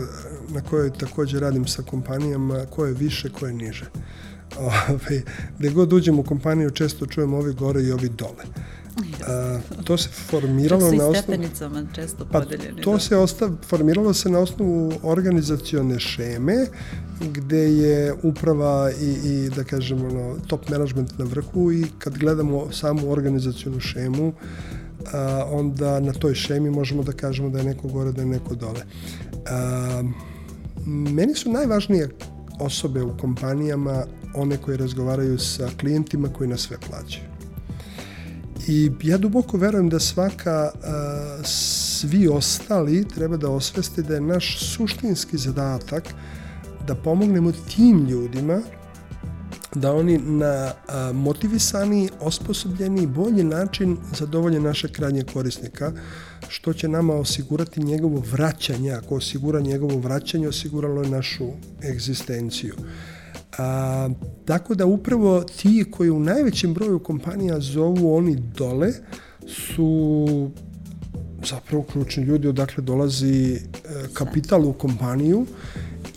na 0.49 0.61
kojoj 0.61 0.93
takođe 0.93 1.39
radim 1.39 1.67
sa 1.67 1.81
kompanijama, 1.81 2.65
ko 2.65 2.85
je 2.85 2.93
više, 2.93 3.29
ko 3.29 3.47
je 3.47 3.53
niže. 3.53 3.85
Ove, 4.89 5.21
gde 5.59 5.69
god 5.69 5.93
uđem 5.93 6.19
u 6.19 6.23
kompaniju, 6.23 6.71
često 6.71 7.05
čujem 7.05 7.33
ovi 7.33 7.53
gore 7.53 7.83
i 7.83 7.91
ovi 7.91 8.09
dole. 8.09 8.45
A, 9.27 9.59
to 9.83 9.97
se 9.97 10.09
formiralo 10.09 10.91
na 10.91 11.07
osnovu... 11.07 11.15
stepenicama 11.15 11.83
često 11.95 12.25
pa, 12.31 12.39
podeljeni. 12.39 12.81
To 12.81 12.91
da. 12.91 12.99
se 12.99 13.17
ostav, 13.17 13.51
formiralo 13.67 14.13
se 14.13 14.29
na 14.29 14.39
osnovu 14.39 14.93
organizacione 15.03 15.99
šeme, 15.99 16.67
gde 17.33 17.73
je 17.73 18.13
uprava 18.23 18.91
i, 19.01 19.29
i 19.29 19.49
da 19.49 19.63
kažem, 19.63 20.05
ono, 20.05 20.35
top 20.47 20.69
management 20.69 21.17
na 21.17 21.25
vrhu 21.25 21.71
i 21.71 21.85
kad 21.99 22.17
gledamo 22.17 22.71
samu 22.71 23.11
organizacionu 23.11 23.79
šemu, 23.79 24.33
a, 25.13 25.45
onda 25.51 25.99
na 25.99 26.13
toj 26.13 26.35
šemi 26.35 26.71
možemo 26.71 27.03
da 27.03 27.11
kažemo 27.11 27.49
da 27.49 27.59
je 27.59 27.65
neko 27.65 27.87
gore, 27.87 28.11
da 28.11 28.21
je 28.21 28.27
neko 28.27 28.55
dole. 28.55 28.81
A, 29.49 30.03
meni 30.85 31.35
su 31.35 31.51
najvažnije 31.51 32.09
osobe 32.59 33.01
u 33.01 33.17
kompanijama 33.17 34.03
one 34.35 34.57
koje 34.57 34.77
razgovaraju 34.77 35.39
sa 35.39 35.69
klijentima 35.79 36.29
koji 36.29 36.49
nas 36.49 36.61
sve 36.61 36.77
plaćaju. 36.89 37.25
I 38.67 38.91
ja 39.03 39.17
duboko 39.17 39.57
verujem 39.57 39.89
da 39.89 39.99
svaka, 39.99 40.71
a, 40.83 41.37
svi 41.43 42.27
ostali 42.27 43.07
treba 43.07 43.37
da 43.37 43.49
osveste 43.49 44.01
da 44.01 44.13
je 44.13 44.21
naš 44.21 44.59
suštinski 44.59 45.37
zadatak 45.37 46.03
da 46.87 46.95
pomognemo 46.95 47.51
tim 47.51 48.05
ljudima 48.05 48.61
da 49.75 49.93
oni 49.93 50.17
na 50.17 50.71
motivisani, 51.13 52.09
osposobljeni, 52.19 53.07
bolji 53.07 53.43
način 53.43 53.97
zadovolje 54.17 54.59
naše 54.59 54.87
krajnje 54.87 55.23
korisnika, 55.33 55.91
što 56.47 56.73
će 56.73 56.87
nama 56.87 57.13
osigurati 57.13 57.83
njegovo 57.83 58.23
vraćanje. 58.31 58.91
Ako 58.91 59.15
osigura 59.15 59.59
njegovo 59.59 59.99
vraćanje, 59.99 60.47
osiguralo 60.47 61.01
je 61.01 61.09
našu 61.09 61.47
egzistenciju. 61.83 62.75
A, 63.57 64.09
tako 64.45 64.75
da 64.75 64.85
upravo 64.85 65.43
ti 65.43 65.85
koji 65.91 66.09
u 66.09 66.19
najvećem 66.19 66.73
broju 66.73 66.99
kompanija 66.99 67.59
zovu 67.59 68.15
oni 68.15 68.35
dole 68.35 68.93
su 69.47 70.51
zapravo 71.45 71.83
ključni 71.83 72.23
ljudi 72.23 72.47
odakle 72.47 72.83
dolazi 72.83 73.53
e, 73.53 73.59
kapital 74.13 74.65
u 74.65 74.73
kompaniju 74.73 75.45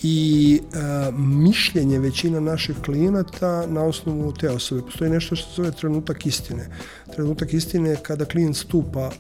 i 0.03 0.61
e, 0.61 0.79
mišljenje 1.19 1.99
većina 1.99 2.41
naših 2.41 2.77
klijenata 2.85 3.67
na 3.67 3.85
osnovu 3.85 4.33
te 4.33 4.51
osobe. 4.51 4.83
Postoji 4.83 5.11
nešto 5.11 5.37
što 5.37 5.49
se 5.49 5.55
zove 5.57 5.71
trenutak 5.71 6.27
istine. 6.27 6.69
Trenutak 7.13 7.53
istine 7.55 7.91
je 7.91 7.97
kada 8.03 8.25
klijent 8.25 8.57
stupa 8.57 9.11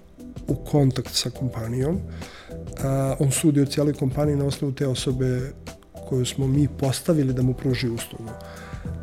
u 0.48 0.54
kontakt 0.54 1.10
sa 1.12 1.30
kompanijom, 1.30 1.98
a, 2.82 3.16
on 3.18 3.30
sudi 3.30 3.60
o 3.60 3.66
cijeloj 3.66 3.94
kompaniji 3.94 4.36
na 4.36 4.44
osnovu 4.44 4.74
te 4.74 4.86
osobe 4.86 5.52
koju 6.08 6.26
smo 6.26 6.46
mi 6.46 6.68
postavili 6.68 7.32
da 7.32 7.42
mu 7.42 7.54
pruži 7.54 7.88
uslugu. 7.88 8.30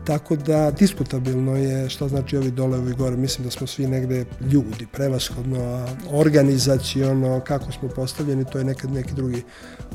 Tako 0.06 0.36
da 0.36 0.72
diskutabilno 0.72 1.56
je 1.56 1.90
šta 1.90 2.08
znači 2.08 2.38
ovi 2.38 2.52
dole, 2.52 2.78
ovi 2.78 2.94
gore. 2.94 3.18
Mislim 3.18 3.46
da 3.46 3.52
smo 3.52 3.68
svi 3.68 3.88
negde 3.88 4.26
ljudi, 4.42 4.88
prevashodno, 4.92 5.88
organizaciono, 6.12 7.40
kako 7.40 7.72
smo 7.72 7.90
postavljeni, 7.90 8.46
to 8.46 8.58
je 8.58 8.64
nekad 8.64 8.92
neki 8.92 9.14
drugi 9.14 9.44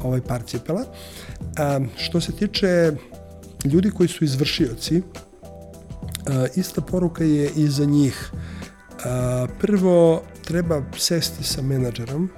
ovaj 0.03 0.21
par 0.21 0.43
cipela. 0.47 0.85
A, 1.59 1.81
što 1.97 2.21
se 2.21 2.33
tiče 2.33 2.93
ljudi 3.65 3.91
koji 3.91 4.09
su 4.09 4.25
izvršioci, 4.25 5.03
a, 6.27 6.47
ista 6.57 6.81
poruka 6.81 7.25
je 7.25 7.51
i 7.57 7.69
za 7.69 7.85
njih. 7.85 8.31
A, 9.05 9.47
prvo, 9.61 10.23
treba 10.45 10.83
sesti 10.99 11.45
sa 11.45 11.63
menadžerom 11.63 12.31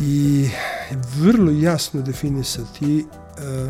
i 0.00 0.48
vrlo 1.16 1.52
jasno 1.52 2.02
definisati 2.02 3.04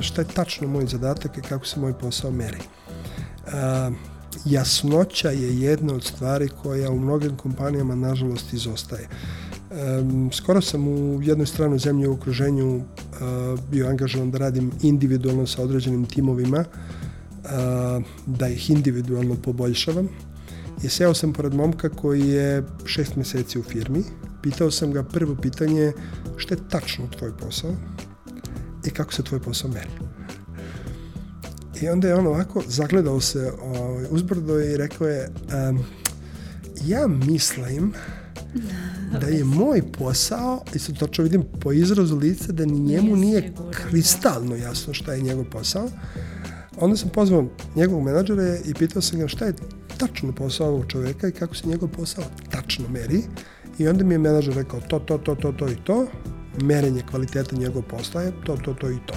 šta 0.00 0.22
je 0.22 0.28
tačno 0.28 0.68
moj 0.68 0.86
zadatak 0.86 1.38
i 1.38 1.42
kako 1.42 1.66
se 1.66 1.80
moj 1.80 1.98
posao 1.98 2.30
meri. 2.30 2.58
E, 2.58 3.90
jasnoća 4.44 5.30
je 5.30 5.60
jedna 5.60 5.94
od 5.94 6.04
stvari 6.04 6.48
koja 6.62 6.90
u 6.90 6.98
mnogim 6.98 7.36
kompanijama 7.36 7.94
nažalost 7.94 8.52
izostaje. 8.52 9.08
Um, 10.00 10.30
skoro 10.32 10.60
sam 10.60 10.88
u 10.88 11.22
jednoj 11.22 11.46
stranoj 11.46 11.78
zemlji 11.78 12.06
u 12.06 12.12
okruženju 12.12 12.82
bio 13.70 13.88
angažovan 13.88 14.30
da 14.30 14.38
radim 14.38 14.72
individualno 14.82 15.46
sa 15.46 15.62
određenim 15.62 16.06
timovima, 16.06 16.64
da 18.26 18.48
ih 18.48 18.70
individualno 18.70 19.34
poboljšavam. 19.34 20.08
I 20.82 20.88
seo 20.88 21.14
sam 21.14 21.32
pored 21.32 21.54
momka 21.54 21.88
koji 21.88 22.28
je 22.28 22.64
šest 22.84 23.16
meseci 23.16 23.58
u 23.58 23.62
firmi. 23.62 24.04
Pitao 24.42 24.70
sam 24.70 24.92
ga 24.92 25.02
prvo 25.02 25.36
pitanje 25.42 25.92
šta 26.36 26.54
je 26.54 26.68
tačno 26.68 27.06
tvoj 27.18 27.32
posao, 27.36 27.70
i 28.86 28.90
kako 28.90 29.12
se 29.12 29.22
tvoj 29.22 29.40
posao 29.40 29.70
meri. 29.70 29.90
I 31.82 31.88
onda 31.88 32.08
je 32.08 32.14
on 32.14 32.26
ovako 32.26 32.62
zagledao 32.68 33.20
se 33.20 33.52
ovaj, 33.62 34.06
uzbrdo 34.10 34.60
i 34.60 34.76
rekao 34.76 35.06
je 35.06 35.28
um, 35.68 35.84
ja 36.84 37.06
mislim 37.06 37.92
da 39.20 39.26
je 39.26 39.44
moj 39.44 39.82
posao, 39.98 40.62
i 40.74 40.78
sad 40.78 40.98
točno 40.98 41.24
vidim 41.24 41.44
po 41.60 41.72
izrazu 41.72 42.16
lica 42.16 42.52
da 42.52 42.66
ni 42.66 42.78
njemu 42.78 43.16
nije 43.16 43.40
da. 43.40 43.70
kristalno 43.70 44.56
jasno 44.56 44.94
šta 44.94 45.12
je 45.12 45.22
njegov 45.22 45.44
posao. 45.44 45.88
Onda 46.76 46.96
sam 46.96 47.08
pozvao 47.08 47.48
njegovog 47.76 48.04
menadžera 48.04 48.56
i 48.64 48.74
pitao 48.74 49.02
sam 49.02 49.18
ga 49.18 49.28
šta 49.28 49.44
je 49.44 49.54
tačno 49.98 50.32
posao 50.32 50.68
ovog 50.68 50.84
čoveka 50.88 51.28
i 51.28 51.32
kako 51.32 51.54
se 51.54 51.68
njegov 51.68 51.88
posao 51.88 52.24
tačno 52.50 52.88
meri. 52.88 53.22
I 53.78 53.88
onda 53.88 54.04
mi 54.04 54.14
je 54.14 54.18
menadžer 54.18 54.54
rekao 54.54 54.80
to, 54.80 54.98
to, 54.98 55.18
to, 55.18 55.34
to, 55.34 55.52
to 55.52 55.68
i 55.68 55.76
to 55.84 56.06
merenje 56.62 57.02
kvaliteta 57.10 57.56
njegov 57.56 57.82
posla 57.82 58.22
je 58.22 58.32
to, 58.44 58.56
to, 58.56 58.74
to 58.74 58.90
i 58.90 58.96
to. 59.06 59.14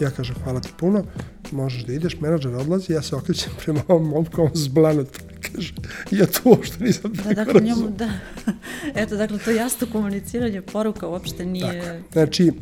Ja 0.00 0.10
kažem, 0.10 0.36
hvala 0.44 0.60
ti 0.60 0.68
puno, 0.76 1.04
možeš 1.52 1.82
da 1.84 1.92
ideš, 1.92 2.20
menadžer 2.20 2.54
odlazi, 2.54 2.92
ja 2.92 3.02
se 3.02 3.16
okrećem 3.16 3.52
prema 3.64 3.82
ovom 3.88 4.08
momku, 4.08 4.42
on 4.42 4.50
zblanut, 4.54 5.08
kaže, 5.52 5.74
ja 6.10 6.26
to 6.26 6.40
uopšte 6.44 6.84
nisam 6.84 7.12
da, 7.12 7.32
dakle, 7.32 7.60
njemu, 7.60 7.90
da. 7.90 8.10
Eto, 9.02 9.16
dakle, 9.16 9.38
to 9.38 9.50
jasno 9.50 9.86
komuniciranje 9.92 10.62
poruka 10.62 11.08
uopšte 11.08 11.46
nije... 11.46 11.82
Tako. 11.82 12.12
Znači, 12.12 12.52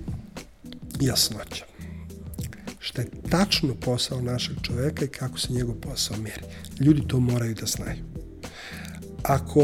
jasnoća. 1.00 1.64
Šta 2.78 3.02
je 3.02 3.08
tačno 3.30 3.74
posao 3.74 4.20
našeg 4.20 4.56
čoveka 4.62 5.04
i 5.04 5.08
kako 5.08 5.38
se 5.38 5.52
njegov 5.52 5.74
posao 5.74 6.16
meri. 6.16 6.42
Ljudi 6.80 7.08
to 7.08 7.20
moraju 7.20 7.54
da 7.54 7.66
znaju. 7.66 8.07
Ako 9.22 9.62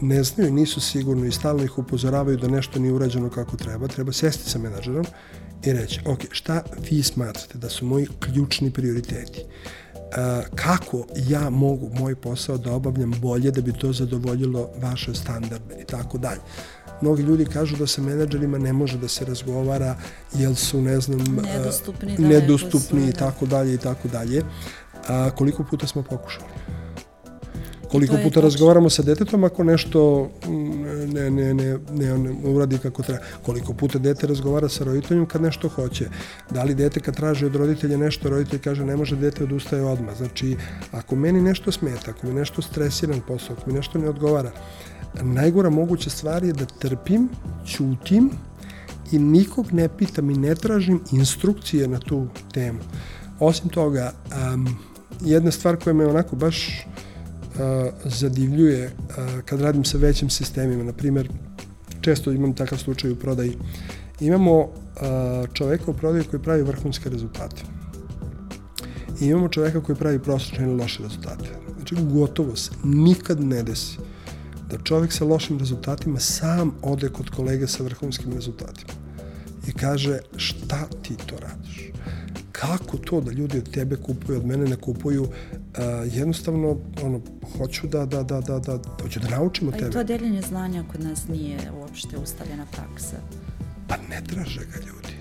ne 0.00 0.22
znaju, 0.22 0.52
nisu 0.52 0.80
sigurni 0.80 1.28
i 1.28 1.32
stalno 1.32 1.64
ih 1.64 1.78
upozoravaju 1.78 2.36
da 2.36 2.48
nešto 2.48 2.78
nije 2.78 2.92
urađeno 2.92 3.30
kako 3.30 3.56
treba, 3.56 3.88
treba 3.88 4.12
sesti 4.12 4.50
sa 4.50 4.58
menadžerom 4.58 5.06
i 5.64 5.72
reći, 5.72 6.00
ok, 6.06 6.20
šta 6.30 6.62
vi 6.90 7.02
smatrate 7.02 7.58
da 7.58 7.68
su 7.68 7.86
moji 7.86 8.06
ključni 8.20 8.70
prioriteti? 8.70 9.44
kako 10.54 11.04
ja 11.16 11.50
mogu 11.50 11.90
moj 11.98 12.14
posao 12.14 12.58
da 12.58 12.72
obavljam 12.72 13.12
bolje 13.20 13.50
da 13.50 13.60
bi 13.60 13.72
to 13.72 13.92
zadovoljilo 13.92 14.70
vaše 14.82 15.14
standarde 15.14 15.80
i 15.82 15.84
tako 15.84 16.18
dalje. 16.18 16.40
Mnogi 17.02 17.22
ljudi 17.22 17.44
kažu 17.44 17.76
da 17.76 17.86
sa 17.86 18.02
menadžerima 18.02 18.58
ne 18.58 18.72
može 18.72 18.98
da 18.98 19.08
se 19.08 19.24
razgovara 19.24 19.96
jer 20.34 20.56
su, 20.56 20.80
ne 20.80 21.00
znam, 21.00 21.20
nedostupni, 21.54 22.16
nedostupni 22.18 23.08
i 23.08 23.12
tako 23.12 23.46
dalje 23.46 23.74
i 23.74 23.78
tako 23.78 24.08
dalje. 24.08 24.42
A, 25.08 25.30
koliko 25.30 25.64
puta 25.64 25.86
smo 25.86 26.02
pokušali? 26.02 26.46
Koliko 27.90 28.16
puta 28.22 28.40
razgovaramo 28.40 28.90
sa 28.90 29.02
detetom 29.02 29.44
ako 29.44 29.64
nešto 29.64 30.30
ne, 31.12 31.30
ne, 31.30 31.54
ne, 31.54 31.78
ne, 31.90 32.18
ne 32.18 32.34
uradi 32.44 32.78
kako 32.78 33.02
treba. 33.02 33.20
Koliko 33.42 33.74
puta 33.74 33.98
dete 33.98 34.26
razgovara 34.26 34.68
sa 34.68 34.84
roditeljom 34.84 35.26
kad 35.26 35.42
nešto 35.42 35.68
hoće. 35.68 36.08
Da 36.50 36.64
li 36.64 36.74
dete 36.74 37.00
kad 37.00 37.16
traži 37.16 37.46
od 37.46 37.56
roditelja 37.56 37.96
nešto, 37.96 38.30
roditelj 38.30 38.60
kaže 38.60 38.84
ne 38.84 38.96
može 38.96 39.16
dete 39.16 39.44
odustaje 39.44 39.84
odmah. 39.84 40.16
Znači, 40.16 40.56
ako 40.92 41.16
meni 41.16 41.40
nešto 41.40 41.72
smeta, 41.72 42.10
ako 42.10 42.26
mi 42.26 42.34
nešto 42.34 42.62
stresiran 42.62 43.20
posao, 43.28 43.56
ako 43.58 43.70
mi 43.70 43.76
nešto 43.76 43.98
ne 43.98 44.08
odgovara, 44.08 44.50
najgora 45.22 45.70
moguća 45.70 46.10
stvar 46.10 46.44
je 46.44 46.52
da 46.52 46.64
trpim, 46.64 47.28
ćutim 47.66 48.30
i 49.12 49.18
nikog 49.18 49.72
ne 49.72 49.88
pitam 49.88 50.30
i 50.30 50.34
ne 50.34 50.54
tražim 50.54 51.00
instrukcije 51.12 51.88
na 51.88 51.98
tu 51.98 52.26
temu. 52.52 52.78
Osim 53.40 53.68
toga, 53.68 54.12
um, 54.54 54.78
jedna 55.20 55.50
stvar 55.50 55.76
koja 55.76 55.94
me 55.94 56.06
onako 56.06 56.36
baš 56.36 56.86
zadivljuje 58.04 58.90
kad 59.44 59.60
radim 59.60 59.84
sa 59.84 59.98
većim 59.98 60.30
sistemima. 60.30 60.84
Na 60.84 60.92
primjer, 60.92 61.28
često 62.00 62.32
imam 62.32 62.54
takav 62.54 62.78
slučaj 62.78 63.10
u 63.10 63.16
prodaji. 63.16 63.56
Imamo 64.20 64.68
čoveka 65.52 65.90
u 65.90 65.94
prodaji 65.94 66.24
koji 66.24 66.42
pravi 66.42 66.62
vrhunske 66.62 67.10
rezultate. 67.10 67.62
I 69.20 69.26
imamo 69.26 69.48
čoveka 69.48 69.80
koji 69.80 69.96
pravi 69.96 70.18
prosječne 70.18 70.64
ili 70.64 70.76
loše 70.76 71.02
rezultate. 71.02 71.48
Znači, 71.76 71.94
gotovo 72.12 72.56
se 72.56 72.70
nikad 72.84 73.44
ne 73.44 73.62
desi 73.62 73.98
da 74.70 74.78
čovek 74.84 75.12
sa 75.12 75.24
lošim 75.24 75.58
rezultatima 75.58 76.20
sam 76.20 76.74
ode 76.82 77.08
kod 77.08 77.30
kolege 77.30 77.66
sa 77.66 77.84
vrhunskim 77.84 78.32
rezultatima 78.32 78.92
i 79.68 79.72
kaže 79.72 80.18
šta 80.36 80.88
ti 81.02 81.16
to 81.26 81.36
radiš? 81.38 81.86
kako 82.60 82.96
to 82.96 83.20
da 83.20 83.32
ljudi 83.32 83.58
od 83.58 83.70
tebe 83.70 83.96
kupuju, 83.96 84.38
od 84.38 84.46
mene 84.46 84.64
ne 84.64 84.76
kupuju, 84.76 85.28
uh, 85.78 86.14
jednostavno, 86.14 86.76
ono, 87.02 87.20
hoću 87.58 87.86
da, 87.86 88.06
da, 88.06 88.22
da, 88.22 88.40
da, 88.40 88.58
da, 88.58 88.78
hoću 89.02 89.20
da 89.20 89.28
naučim 89.28 89.68
od 89.68 89.74
tebe. 89.74 89.86
A 89.86 89.88
i 89.88 89.92
to 89.92 90.04
deljenje 90.04 90.42
znanja 90.42 90.84
kod 90.92 91.04
nas 91.04 91.28
nije 91.28 91.58
uopšte 91.80 92.16
ustavljena 92.16 92.66
praksa. 92.72 93.16
Pa 93.88 93.96
ne 93.96 94.22
traže 94.26 94.60
ga 94.60 94.78
ljudi. 94.86 95.16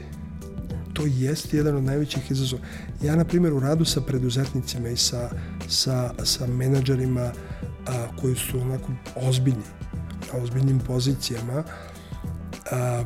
Da. 0.70 0.94
To 0.94 1.06
jeste 1.06 1.58
jedan 1.58 1.76
od 1.76 1.84
najvećih 1.84 2.32
izazova. 2.32 2.62
Ja, 3.04 3.16
na 3.16 3.26
primjer, 3.26 3.54
u 3.54 3.60
radu 3.60 3.86
sa 3.86 4.02
preduzetnicima 4.02 4.90
i 4.90 4.98
sa, 4.98 5.30
sa, 5.68 6.14
sa 6.24 6.48
menadžerima 6.48 7.32
a, 7.88 8.08
koji 8.22 8.36
su 8.36 8.62
onako 8.62 8.92
ozbiljni, 9.16 9.64
na 10.34 10.40
ozbiljnim 10.44 10.80
pozicijama, 10.80 11.64
a, 12.72 13.04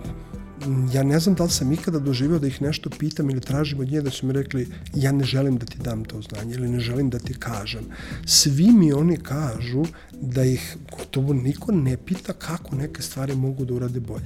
ja 0.94 1.04
ne 1.04 1.20
znam 1.20 1.36
da 1.36 1.44
li 1.44 1.50
sam 1.50 1.72
ikada 1.72 2.00
doživio 2.00 2.40
da 2.40 2.48
ih 2.48 2.62
nešto 2.62 2.90
pitam 2.90 3.30
ili 3.30 3.42
tražim 3.42 3.80
od 3.80 3.92
nje 3.92 4.02
da 4.02 4.10
su 4.10 4.28
mi 4.28 4.34
rekli 4.34 4.68
ja 4.96 5.12
ne 5.12 5.24
želim 5.24 5.58
da 5.58 5.66
ti 5.66 5.78
dam 5.78 6.04
to 6.06 6.22
znanje 6.22 6.54
ili 6.54 6.70
ne 6.70 6.80
želim 6.80 7.10
da 7.10 7.20
ti 7.20 7.34
kažem. 7.34 7.86
Svi 8.26 8.72
mi 8.72 8.94
oni 8.94 9.18
kažu 9.18 9.86
da 10.22 10.44
ih 10.44 10.78
gotovo 10.98 11.34
niko 11.34 11.72
ne 11.72 11.98
pita 11.98 12.34
kako 12.34 12.76
neke 12.76 13.02
stvari 13.02 13.36
mogu 13.36 13.66
da 13.66 13.74
urade 13.74 14.00
bolje. 14.00 14.26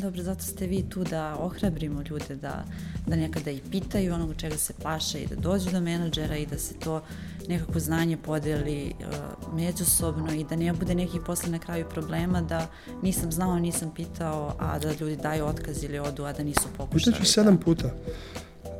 Dobro, 0.00 0.22
zato 0.22 0.42
ste 0.42 0.66
vi 0.66 0.84
tu 0.88 1.04
da 1.04 1.36
ohrabrimo 1.40 2.02
ljude 2.10 2.36
da, 2.36 2.64
da 3.06 3.16
nekada 3.16 3.50
i 3.50 3.60
pitaju 3.70 4.14
onog 4.14 4.34
čega 4.36 4.56
se 4.56 4.72
plaše 4.82 5.20
i 5.20 5.26
da 5.26 5.34
dođu 5.34 5.70
do 5.70 5.80
menadžera 5.80 6.36
i 6.36 6.46
da 6.46 6.58
se 6.58 6.74
to 6.74 7.02
nekako 7.48 7.80
znanje 7.80 8.16
podeli 8.16 8.92
uh, 9.00 9.54
međusobno 9.54 10.32
i 10.34 10.44
da 10.44 10.56
ne 10.56 10.72
bude 10.72 10.94
neki 10.94 11.18
posle 11.26 11.50
na 11.50 11.58
kraju 11.58 11.86
problema 11.90 12.42
da 12.42 12.66
nisam 13.02 13.32
znao, 13.32 13.58
nisam 13.58 13.92
pitao, 13.96 14.54
a 14.58 14.78
da 14.78 14.92
ljudi 15.00 15.16
daju 15.16 15.46
otkaz 15.46 15.84
ili 15.84 15.98
odu, 15.98 16.24
a 16.24 16.32
da 16.32 16.42
nisu 16.42 16.68
pokušali. 16.76 17.12
Pitaću 17.14 17.32
sedam 17.32 17.56
da. 17.56 17.62
puta. 17.64 17.90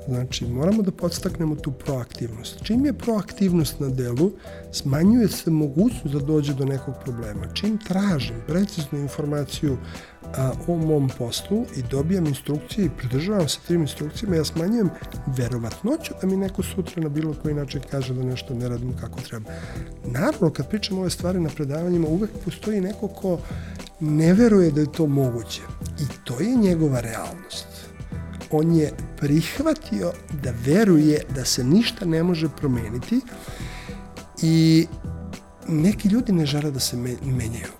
Znači, 0.08 0.46
moramo 0.46 0.82
da 0.82 0.90
podstaknemo 0.90 1.54
tu 1.56 1.72
proaktivnost. 1.72 2.62
Čim 2.62 2.86
je 2.86 2.92
proaktivnost 2.92 3.80
na 3.80 3.88
delu, 3.88 4.30
smanjuje 4.72 5.28
se 5.28 5.50
mogućnost 5.50 6.14
da 6.14 6.18
dođe 6.18 6.54
do 6.54 6.64
nekog 6.64 6.94
problema. 7.04 7.46
Čim 7.54 7.78
tražim 7.78 8.36
preciznu 8.46 8.98
informaciju 8.98 9.76
a, 10.36 10.52
o 10.66 10.76
mom 10.76 11.10
poslu 11.18 11.64
i 11.76 11.82
dobijam 11.90 12.26
instrukcije 12.26 12.86
i 12.86 12.90
pridržavam 12.98 13.48
se 13.48 13.58
tim 13.66 13.80
instrukcijama, 13.80 14.36
ja 14.36 14.44
smanjujem 14.44 14.90
verovatnoću 15.26 16.14
da 16.20 16.26
mi 16.26 16.36
neko 16.36 16.62
sutra 16.62 17.02
na 17.02 17.08
bilo 17.08 17.34
koji 17.42 17.54
način 17.54 17.80
kaže 17.90 18.14
da 18.14 18.22
nešto 18.22 18.54
ne 18.54 18.68
radim 18.68 18.96
kako 19.00 19.20
treba. 19.20 19.50
Naravno, 20.04 20.50
kad 20.50 20.68
pričam 20.68 20.98
ove 20.98 21.10
stvari 21.10 21.40
na 21.40 21.48
predavanjima, 21.48 22.08
uvek 22.08 22.30
postoji 22.44 22.80
neko 22.80 23.08
ko 23.08 23.38
ne 24.00 24.34
veruje 24.34 24.70
da 24.70 24.80
je 24.80 24.92
to 24.92 25.06
moguće. 25.06 25.60
I 26.00 26.24
to 26.24 26.40
je 26.40 26.56
njegova 26.56 27.00
realnost. 27.00 27.77
On 28.50 28.74
je 28.74 28.92
prihvatio 29.16 30.12
da 30.42 30.52
veruje 30.64 31.22
da 31.34 31.44
se 31.44 31.64
ništa 31.64 32.04
ne 32.04 32.22
može 32.22 32.48
promeniti 32.48 33.20
i 34.42 34.86
neki 35.68 36.08
ljudi 36.08 36.32
ne 36.32 36.46
žele 36.46 36.70
da 36.70 36.80
se 36.80 36.96
menjaju. 37.22 37.72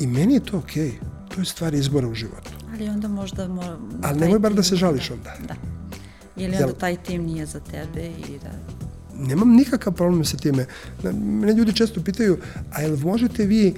I 0.00 0.06
meni 0.06 0.34
je 0.34 0.40
to 0.40 0.58
okej. 0.58 0.90
Okay 0.90 1.14
to 1.34 1.40
je 1.40 1.44
stvar 1.44 1.74
izbora 1.74 2.08
u 2.08 2.14
životu. 2.14 2.50
Ali 2.72 2.88
onda 2.88 3.08
možda... 3.08 3.48
Mo, 3.48 3.62
Ali 4.02 4.20
nemoj 4.20 4.38
bar 4.38 4.54
da 4.54 4.62
se 4.62 4.76
žališ 4.76 5.10
onda. 5.10 5.34
Da. 5.48 5.54
Ili 6.36 6.56
onda 6.56 6.72
taj 6.72 6.96
tim 6.96 7.24
nije 7.24 7.46
za 7.46 7.60
tebe 7.60 8.06
i 8.06 8.38
da... 8.38 8.50
Nemam 9.18 9.48
nikakav 9.48 9.92
problem 9.92 10.24
sa 10.24 10.36
time. 10.36 10.66
Mene 11.02 11.52
ljudi 11.52 11.72
često 11.72 12.02
pitaju, 12.02 12.38
a 12.72 12.82
jel 12.82 12.96
možete 12.96 13.46
vi 13.46 13.68
e, 13.68 13.72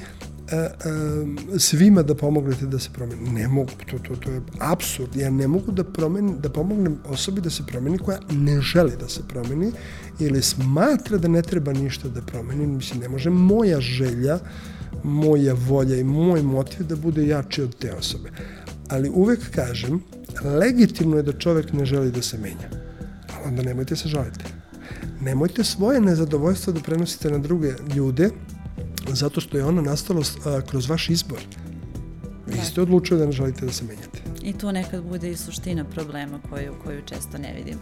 svima 1.59 2.03
da 2.03 2.15
pomognete 2.15 2.67
da 2.67 2.79
se 2.79 2.91
promeni. 2.93 3.31
Ne 3.31 3.49
mogu, 3.49 3.71
to, 3.91 3.99
to, 3.99 4.17
to 4.17 4.31
je 4.31 4.41
absurd. 4.59 5.17
Ja 5.17 5.31
ne 5.31 5.49
mogu 5.49 5.73
da, 5.73 5.85
promeni, 5.85 6.35
da 6.39 6.51
pomognem 6.51 6.99
osobi 7.05 7.41
da 7.41 7.51
se 7.51 7.63
promeni 7.67 7.99
koja 7.99 8.19
ne 8.31 8.61
želi 8.61 8.93
da 9.01 9.09
se 9.09 9.21
promeni 9.29 9.73
ili 10.21 10.43
smatra 10.43 11.19
da 11.19 11.29
ne 11.29 11.43
treba 11.43 11.73
ništa 11.73 12.09
da 12.09 12.23
promeni. 12.23 12.67
Mislim, 12.67 13.01
ne 13.01 13.09
može 13.09 13.31
moja 13.31 13.81
želja, 13.81 14.39
moja 15.05 15.55
volja 15.55 15.97
i 15.97 16.05
moj 16.05 16.43
motiv 16.43 16.87
da 16.87 16.97
bude 16.97 17.27
jači 17.27 17.63
od 17.63 17.77
te 17.79 17.95
osobe. 17.95 18.31
Ali 18.89 19.11
uvek 19.11 19.51
kažem, 19.51 20.03
legitimno 20.45 21.17
je 21.17 21.23
da 21.23 21.33
čovek 21.33 21.73
ne 21.73 21.85
želi 21.85 22.11
da 22.11 22.23
se 22.23 22.39
menja. 22.39 22.69
Ali 23.37 23.49
onda 23.49 23.63
nemojte 23.63 23.97
se 23.97 24.09
žaliti. 24.09 24.45
Nemojte 25.21 25.65
svoje 25.65 26.01
nezadovoljstvo 26.01 26.73
da 26.73 26.81
prenosite 26.81 27.31
na 27.31 27.39
druge 27.39 27.73
ljude, 27.95 28.31
zato 29.15 29.41
što 29.41 29.57
je 29.57 29.65
ono 29.65 29.83
nastalo 29.83 30.23
kroz 30.67 30.89
vaš 30.89 31.11
izbor. 31.11 31.39
Vi 32.47 32.57
da. 32.57 32.65
ste 32.65 32.81
odlučili 32.81 33.21
da 33.21 33.27
ne 33.27 33.33
želite 33.33 33.67
da 33.67 33.73
se 33.73 33.85
menjate. 33.85 34.16
I 34.47 34.53
tu 34.53 34.73
nekad 34.73 35.03
bude 35.03 35.31
i 35.31 35.37
suština 35.37 35.85
problema 35.85 36.39
koju, 36.51 36.75
koju 36.85 37.03
često 37.03 37.39
ne 37.39 37.53
vidim. 37.53 37.79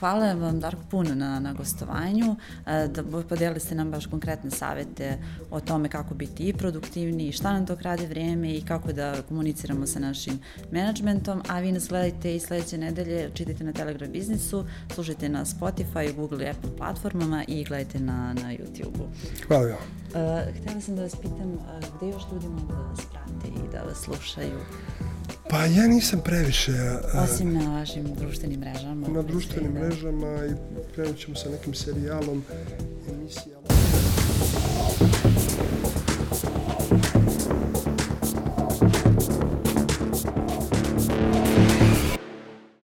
Hvala 0.00 0.32
vam 0.32 0.60
Darko 0.60 0.82
puno 0.90 1.14
na, 1.14 1.40
na 1.40 1.52
gostovanju, 1.52 2.36
da 2.66 3.22
podijeli 3.28 3.60
ste 3.60 3.74
nam 3.74 3.90
baš 3.90 4.06
konkretne 4.06 4.50
savete 4.50 5.18
o 5.50 5.60
tome 5.60 5.88
kako 5.88 6.14
biti 6.14 6.48
i 6.48 6.52
produktivni 6.52 7.28
i 7.28 7.32
šta 7.32 7.52
nam 7.52 7.66
to 7.66 7.76
krade 7.76 8.06
vreme 8.06 8.54
i 8.54 8.60
kako 8.60 8.92
da 8.92 9.22
komuniciramo 9.28 9.86
sa 9.86 9.98
našim 9.98 10.38
menadžmentom, 10.70 11.42
a 11.48 11.60
vi 11.60 11.72
nas 11.72 11.88
gledajte 11.88 12.36
i 12.36 12.40
sledeće 12.40 12.78
nedelje, 12.78 13.30
čitajte 13.34 13.64
na 13.64 13.72
Telegram 13.72 14.12
biznisu, 14.12 14.64
slušajte 14.94 15.28
na 15.28 15.44
Spotify, 15.44 16.14
Google 16.16 16.44
i 16.44 16.48
Apple 16.48 16.76
platformama 16.76 17.44
i 17.48 17.64
gledajte 17.64 18.00
na, 18.00 18.32
na 18.32 18.52
YouTube-u. 18.52 19.06
Hvala 19.48 19.66
vam. 19.66 19.74
Uh, 19.74 20.62
htela 20.62 20.80
sam 20.80 20.96
da 20.96 21.02
vas 21.02 21.16
pitam 21.16 21.52
uh, 21.52 21.60
gde 21.96 22.08
još 22.08 22.22
ljudi 22.32 22.46
mogu 22.46 22.72
da 22.72 22.78
vas 22.78 23.00
prate 23.10 23.48
i 23.48 23.72
da 23.72 23.82
vas 23.82 23.98
slušaju? 23.98 24.58
Pa 25.50 25.64
ja 25.64 25.86
nisam 25.86 26.20
previše... 26.24 26.72
Osim 27.24 27.54
na 27.54 27.78
vašim 27.78 28.14
društvenim 28.14 28.60
mrežama. 28.60 29.08
Na 29.08 29.22
društvenim 29.22 29.72
mrežama 29.72 30.46
i 30.46 30.52
krenut 30.94 31.18
ćemo 31.18 31.36
sa 31.36 31.50
nekim 31.50 31.74
serijalom, 31.74 32.44
emisijama. 33.12 33.61